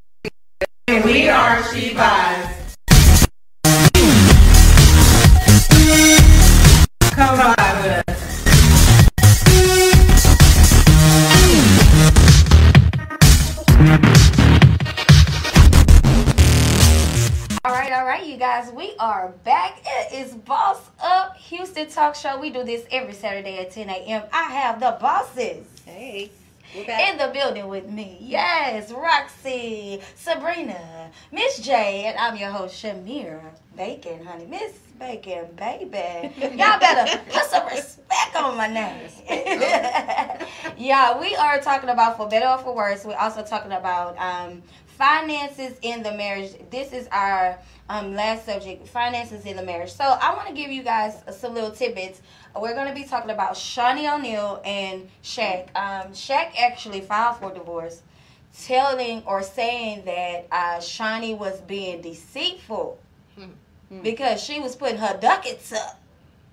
[0.88, 2.74] And we are She Buys.
[7.12, 8.18] Come vibe with us.
[17.64, 19.80] All right, all right, you guys, we are back.
[19.86, 22.40] It is Boss Up Houston Talk Show.
[22.40, 24.24] We do this every Saturday at 10 a.m.
[24.32, 25.64] I have the bosses.
[25.86, 26.32] Hey.
[26.74, 28.16] In the building with me.
[28.20, 33.42] Yes, Roxie, Sabrina, Miss J, and I'm your host, Chimere
[33.76, 34.46] Bacon, honey.
[34.46, 36.32] Miss Bacon, baby.
[36.56, 39.10] Y'all better put some respect on my name.
[40.78, 44.62] yeah, we are talking about, for better or for worse, we're also talking about um,
[44.86, 46.52] finances in the marriage.
[46.70, 47.58] This is our
[47.88, 49.92] um, last subject, finances in the marriage.
[49.92, 52.22] So I want to give you guys some little tidbits.
[52.60, 55.68] We're going to be talking about Shaunie O'Neal and Shaq.
[55.74, 58.02] Um, Shaq actually filed for divorce,
[58.62, 62.98] telling or saying that uh, Shaunie was being deceitful
[64.02, 65.98] because she was putting her ducats up.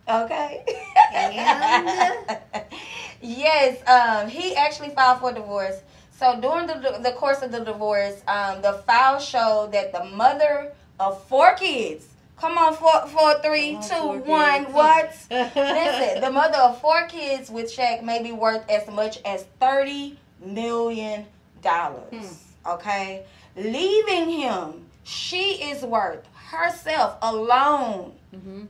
[0.09, 0.63] Okay.
[3.21, 5.75] yes, um, he actually filed for divorce.
[6.11, 10.71] So during the the course of the divorce, um, the file showed that the mother
[10.99, 12.07] of four kids.
[12.39, 14.71] Come on, four, four, three, two, one.
[14.71, 15.13] What?
[15.31, 20.17] Listen, the mother of four kids with Shaq may be worth as much as thirty
[20.43, 21.25] million
[21.61, 22.43] dollars.
[22.65, 23.25] Okay,
[23.57, 28.13] leaving him, she is worth herself alone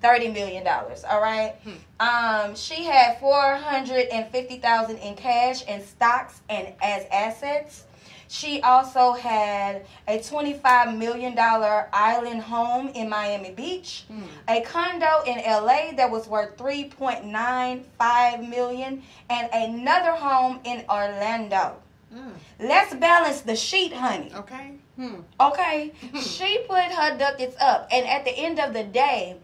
[0.01, 1.03] thirty million dollars.
[1.03, 1.55] All right.
[1.99, 7.83] Um, she had four hundred and fifty thousand in cash and stocks and as assets.
[8.29, 14.21] She also had a $25 million island home in Miami Beach, hmm.
[14.47, 19.01] a condo in LA that was worth 3.95 million,
[19.31, 21.77] and another home in Orlando.
[22.13, 22.29] Hmm.
[22.59, 24.31] Let's balance the sheet, honey.
[24.35, 24.73] Okay.
[24.95, 25.21] Hmm.
[25.41, 25.91] Okay.
[26.21, 29.37] she put her ducats up, and at the end of the day,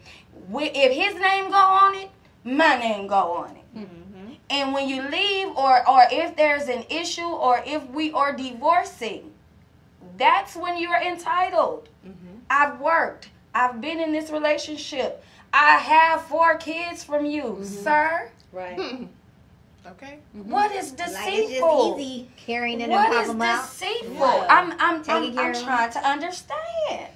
[0.52, 2.10] if his name go on it,
[2.44, 3.64] my name go on it.
[4.48, 9.32] And when you leave, or or if there's an issue, or if we are divorcing,
[10.16, 11.88] that's when you're entitled.
[12.06, 12.38] Mm-hmm.
[12.48, 13.30] I've worked.
[13.54, 15.24] I've been in this relationship.
[15.52, 17.64] I have four kids from you, mm-hmm.
[17.64, 18.30] sir.
[18.52, 19.08] Right.
[19.88, 20.18] Okay.
[20.36, 20.50] Mm-hmm.
[20.50, 21.90] What is Like it's deceitful?
[21.90, 23.62] just easy carrying it What and pop out.
[23.70, 24.18] deceitful?
[24.18, 24.46] Yeah.
[24.50, 27.08] I'm I'm Taking I'm, I'm trying to understand.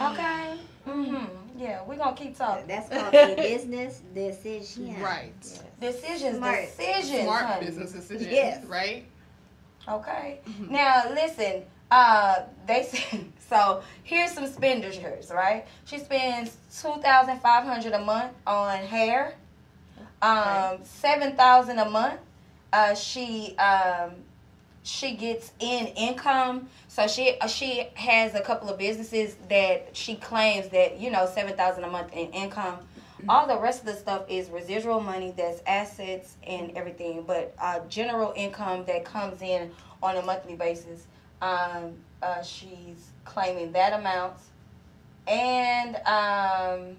[0.00, 0.58] Okay.
[0.86, 1.26] Mhm.
[1.62, 2.66] Yeah, we're gonna keep talking.
[2.66, 5.00] That's called a business decision.
[5.00, 5.32] Right.
[5.80, 6.60] Decisions, Smart.
[6.76, 7.66] decisions, Smart honey.
[7.66, 8.32] business decisions.
[8.32, 8.64] Yes.
[8.64, 9.04] Right?
[9.88, 10.40] Okay.
[10.68, 11.62] Now listen.
[11.90, 13.82] Uh, they say so.
[14.02, 15.64] Here's some expenditures, right?
[15.84, 19.34] She spends two thousand five hundred a month on hair.
[20.20, 22.18] Um, seven thousand a month.
[22.72, 24.12] Uh, she um,
[24.82, 26.68] she gets in income.
[26.88, 31.26] So she uh, she has a couple of businesses that she claims that you know
[31.26, 32.78] seven thousand a month in income.
[33.28, 37.78] All the rest of the stuff is residual money that's assets and everything, but uh,
[37.88, 39.70] general income that comes in
[40.02, 41.06] on a monthly basis.
[41.40, 44.34] Um, uh, she's claiming that amount,
[45.28, 46.96] and um,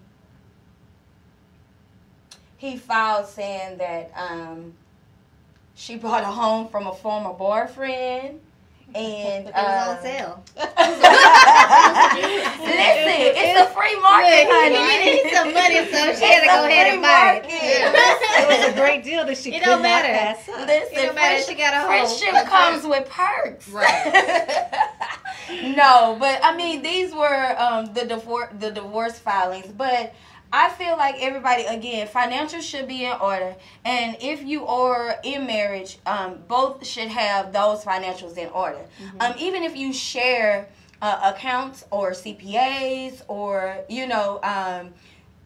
[2.55, 4.73] he filed saying that um,
[5.75, 8.39] she bought a home from a former boyfriend
[8.95, 10.43] And It was uh, on sale.
[12.13, 14.77] Listen, it's a free market, Look, honey.
[14.77, 17.43] you need some money, so she had to go ahead and buy it.
[17.43, 18.43] market.
[18.43, 20.07] It was a great deal that she It could don't not matter.
[20.13, 20.67] pass up.
[20.67, 22.19] Listen, It don't matter, she got a hold.
[22.19, 23.69] friendship comes with perks.
[23.69, 24.69] Right.
[25.75, 30.13] no, but I mean these were um, the divorce the divorce filings, but
[30.53, 35.47] I feel like everybody again financial should be in order, and if you are in
[35.47, 38.85] marriage, um, both should have those financials in order.
[39.19, 40.69] Um, even if you share
[41.01, 44.39] uh, accounts or CPAs or you know.
[44.43, 44.93] Um,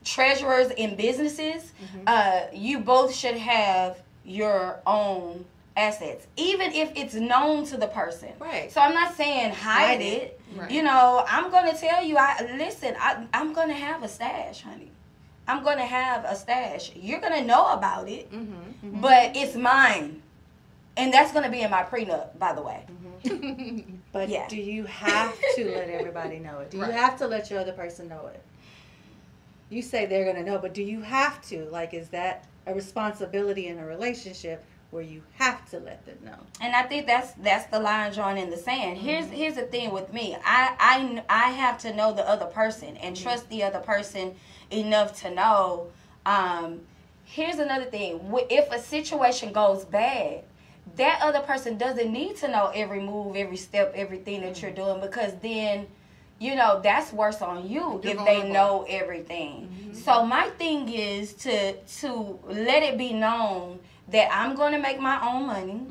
[0.04, 1.74] treasurers in businesses,
[2.08, 5.44] uh, you both should have your own
[5.76, 8.30] assets, even if it's known to the person.
[8.40, 8.72] Right.
[8.72, 10.06] So I'm not saying hide, Hide it.
[10.06, 10.42] it.
[10.56, 10.72] Right.
[10.72, 12.16] You know, I'm gonna tell you.
[12.18, 12.96] I listen.
[13.00, 14.92] I, I'm gonna have a stash, honey.
[15.48, 16.92] I'm gonna have a stash.
[16.96, 18.54] You're gonna know about it, mm-hmm.
[18.88, 19.02] Mm-hmm.
[19.02, 20.22] but it's mine,
[20.98, 22.84] and that's gonna be in my prenup, by the way.
[23.24, 23.80] Mm-hmm.
[24.14, 24.48] But Yeah.
[24.48, 26.72] do you have to let everybody know it?
[26.72, 26.88] Do Right.
[26.88, 28.42] you have to let your other person know it?
[29.70, 31.66] You say they're going to know, but do you have to?
[31.66, 36.38] Like, is that a responsibility in a relationship where you have to let them know?
[36.62, 38.98] And I think that's that's the line drawn in the sand.
[38.98, 40.38] Here's here's the thing with me.
[40.44, 44.36] I I I have to know the other person and trust the other person
[44.72, 45.88] enough to know.
[46.26, 46.82] Um,
[47.26, 48.20] here's another thing.
[48.50, 50.44] If a situation goes bad,
[50.96, 55.00] that other person doesn't need to know every move, every step, everything that you're doing
[55.02, 55.88] because then
[56.40, 59.70] you know that's worse on you if they know everything.
[59.94, 65.00] So my thing is to to let it be known that I'm going to make
[65.00, 65.82] my own money,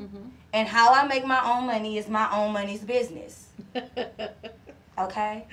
[0.53, 3.47] and how I make my own money is my own money's business.
[4.99, 5.45] okay.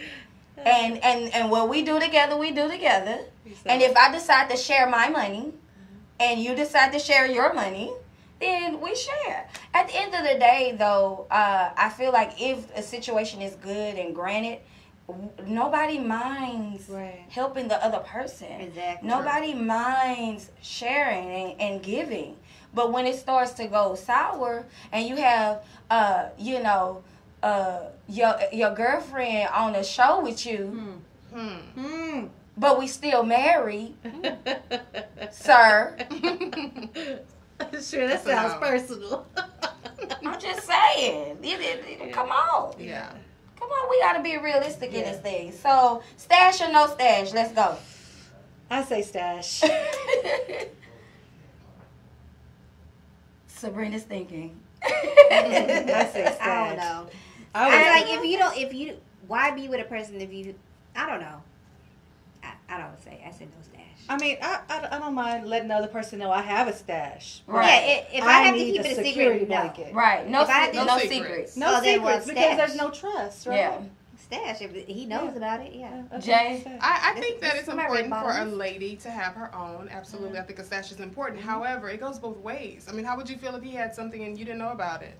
[0.56, 3.18] And and and what we do together, we do together.
[3.66, 5.52] And if I decide to share my money,
[6.20, 7.92] and you decide to share your money,
[8.40, 9.48] then we share.
[9.72, 13.54] At the end of the day, though, uh, I feel like if a situation is
[13.56, 14.60] good and granted,
[15.46, 17.24] nobody minds Right.
[17.28, 18.60] helping the other person.
[18.60, 19.08] Exactly.
[19.08, 22.36] Nobody minds sharing and, and giving.
[22.72, 27.02] But when it starts to go sour and you have, uh, you know,
[27.44, 31.00] uh, your your girlfriend on a show with you,
[31.34, 32.26] Hmm.
[32.56, 33.94] but we still married,
[35.30, 35.96] sir.
[37.82, 38.58] sure, that sounds no.
[38.60, 39.26] personal.
[40.24, 41.38] I'm just saying.
[41.42, 42.74] It- it- it- come on.
[42.78, 43.10] Yeah.
[43.58, 45.52] Come on, we gotta be realistic in this thing.
[45.52, 47.32] So, stash or no stash?
[47.32, 47.76] Let's go.
[48.70, 49.62] I say stash.
[53.46, 54.60] Sabrina's thinking.
[54.82, 56.40] I say stash.
[56.40, 57.06] I don't know.
[57.54, 58.96] I I would- like if you don't if you
[59.26, 60.54] why be with a person if you
[60.96, 61.42] I don't know.
[62.42, 63.80] I, I don't say I said no stash.
[64.08, 66.74] I mean, I, I, I don't mind letting the other person know I have a
[66.74, 67.40] stash.
[67.46, 67.64] Right.
[67.66, 69.46] Yeah, i- if I, have to keep a it a security secret, no.
[69.62, 69.94] blanket.
[69.94, 70.28] Right.
[70.28, 71.12] No, If I se- no, No secrets.
[71.26, 71.56] secrets.
[71.56, 73.56] No Oh, secrets because there's no trust, right?
[73.56, 73.78] Yeah.
[74.18, 76.02] Stash if he knows about it, yeah.
[76.10, 76.66] That's Jaie?
[76.66, 76.78] I'm.
[76.80, 79.34] I, I This- think that it's is my red important for a lady to have
[79.34, 79.88] her own.
[79.90, 81.40] Absolutely, I think a stash is important.
[81.40, 81.48] Mm-hmm.
[81.48, 82.86] However, it goes both ways.
[82.88, 85.02] I mean, how would you feel if he had something and you didn't know about
[85.02, 85.14] it?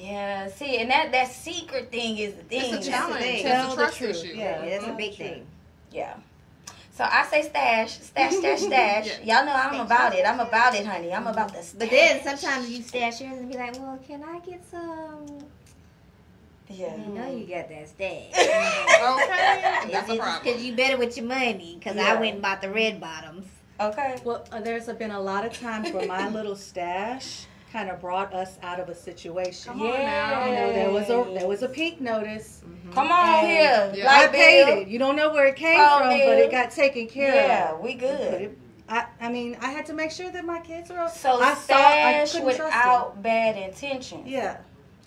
[0.00, 2.60] Yeah, see, and that that secret thing is the thing.
[2.60, 3.24] It's a That's the challenge.
[3.26, 4.24] It's Tell a the truth.
[4.24, 4.32] issue.
[4.34, 5.46] Yeah, Yeah, that's a big thing.
[5.92, 6.14] Yeah.
[6.92, 9.18] So I say stash, stash, stash, stash.
[9.22, 9.36] Yeah.
[9.38, 10.24] Y'all know I'm about it.
[10.26, 11.12] I'm about it, honey.
[11.12, 11.78] I'm about the stash.
[11.78, 15.26] But then sometimes you stash yours and be like, well, can I get some?
[16.68, 16.96] yeah.
[16.96, 18.32] You know you got that stash.
[19.00, 20.40] Okay, that's a problem.
[20.44, 21.76] Because you better with your money.
[21.78, 22.14] Because Yeah.
[22.14, 23.46] I went and bought the red bottoms.
[23.80, 24.16] Okay.
[24.24, 28.34] Well, uh, there's been a lot of times where my little stash kind of brought
[28.34, 29.72] us out of a situation.
[29.72, 30.46] Come on now.
[30.46, 32.62] You know, there was a there was a pink notice.
[32.66, 32.92] Mm-hmm.
[32.92, 33.92] Come on And here.
[34.04, 34.10] Yeah.
[34.10, 34.78] I Light paid bill.
[34.80, 34.88] it.
[34.88, 37.78] You don't know where it came Phone from, but it got taken care Yeah, of.
[37.78, 38.42] Yeah, we good.
[38.42, 38.58] it-
[38.92, 41.08] I, I mean, I had to make sure that my kids are.
[41.08, 44.26] So I saw, I stash couldn't trust without bad intentions.
[44.26, 44.56] Yeah.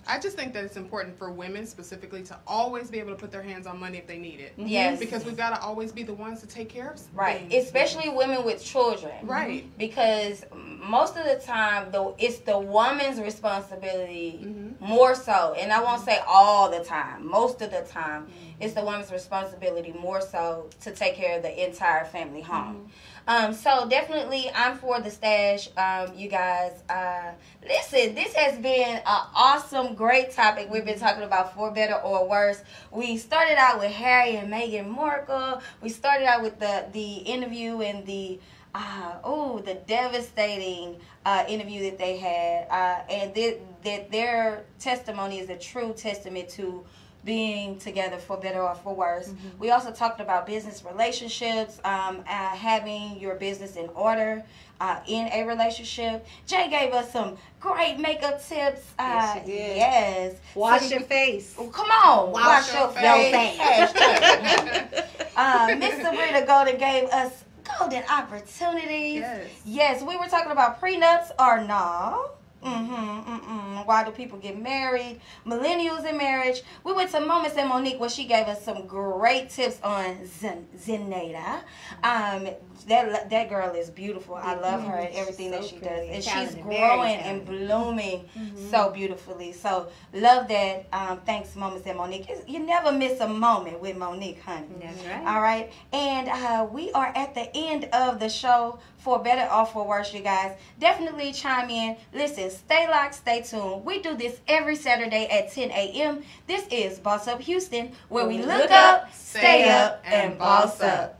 [0.07, 3.31] I just think that it's important for women specifically to always be able to put
[3.31, 4.51] their hands on money if they need it.
[4.57, 4.67] Mm-hmm.
[4.67, 4.99] Yes.
[4.99, 7.65] Because we've got to always be the ones to take care of Right, things.
[7.65, 9.13] especially women with children.
[9.23, 9.65] Right.
[9.77, 14.85] Because most of the time, though, it's the woman's responsibility Mm-hmm.
[14.85, 17.27] more so, and I won't say all the time.
[17.27, 18.61] Most of the time, mm-hmm.
[18.61, 22.75] it's the woman's responsibility more so to take care of the entire family home.
[22.75, 22.87] Mm-hmm.
[23.27, 25.69] Um, so definitely, I'm for the stash.
[25.77, 28.15] Um, you guys, uh, listen.
[28.15, 30.69] This has been an awesome, great topic.
[30.69, 32.61] We've been talking about for better or worse.
[32.91, 35.61] We started out with Harry and Meghan Markle.
[35.81, 38.39] We started out with the the interview and the
[38.75, 45.39] uh, oh the devastating uh, interview that they had, uh, and th- that their testimony
[45.39, 46.83] is a true testament to
[47.23, 49.29] being together for better or for worse.
[49.29, 49.59] Mm-hmm.
[49.59, 54.43] We also talked about business relationships, um, uh, having your business in order
[54.79, 56.25] uh, in a relationship.
[56.47, 58.91] Jaie gave us some great makeup tips.
[58.99, 60.35] Uh, yes, yes.
[60.55, 61.55] Wash so, your face.
[61.55, 63.91] Come on, wash, wash your, your face.
[63.91, 65.31] face.
[65.37, 67.45] uh, Miss Sabrina Golden gave us
[67.79, 69.21] golden opportunities.
[69.21, 69.49] Yes.
[69.65, 72.31] yes, we were talking about prenups or no.
[72.63, 73.85] Mm-hmm, mm-mm.
[73.85, 75.19] Why do people get married?
[75.45, 76.61] Millennials in marriage.
[76.83, 80.67] We went to Moments and Monique where she gave us some great tips on Zen-
[80.77, 81.61] Zenada.
[82.03, 82.47] Um,
[82.85, 84.35] that that girl is beautiful.
[84.35, 88.69] I love her and everything so that she does, and she's growing and blooming mm-hmm.
[88.69, 89.51] so beautifully.
[89.53, 90.87] So love that.
[90.91, 92.29] Um, thanks, Moments and Monique.
[92.47, 94.67] You never miss a moment with Monique, honey.
[94.81, 95.27] That's right.
[95.27, 98.79] All right, and uh, we are at the end of the show.
[98.97, 101.97] For better or for worse, you guys, definitely chime in.
[102.13, 103.83] Listen, stay locked, stay tuned.
[103.83, 106.23] We do this every Saturday at 10 a.m.
[106.47, 111.19] This is Boss Up Houston, where we look, look up, stay up, and boss up.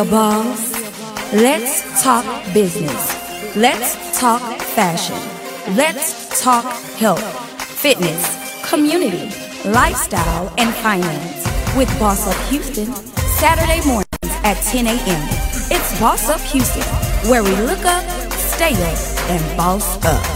[0.00, 0.72] A boss?
[1.30, 2.24] Let's talk
[2.54, 3.54] business.
[3.54, 5.18] Let's talk fashion.
[5.76, 6.64] Let's talk
[6.96, 7.22] health,
[7.60, 8.24] fitness,
[8.66, 9.26] community,
[9.68, 11.44] lifestyle, and finance
[11.76, 12.86] with Boss Up Houston,
[13.40, 14.06] Saturday mornings
[14.42, 15.28] at 10 a.m.
[15.70, 16.82] It's Boss Up Houston,
[17.28, 18.98] where we look up, stay up,
[19.28, 20.29] and boss up.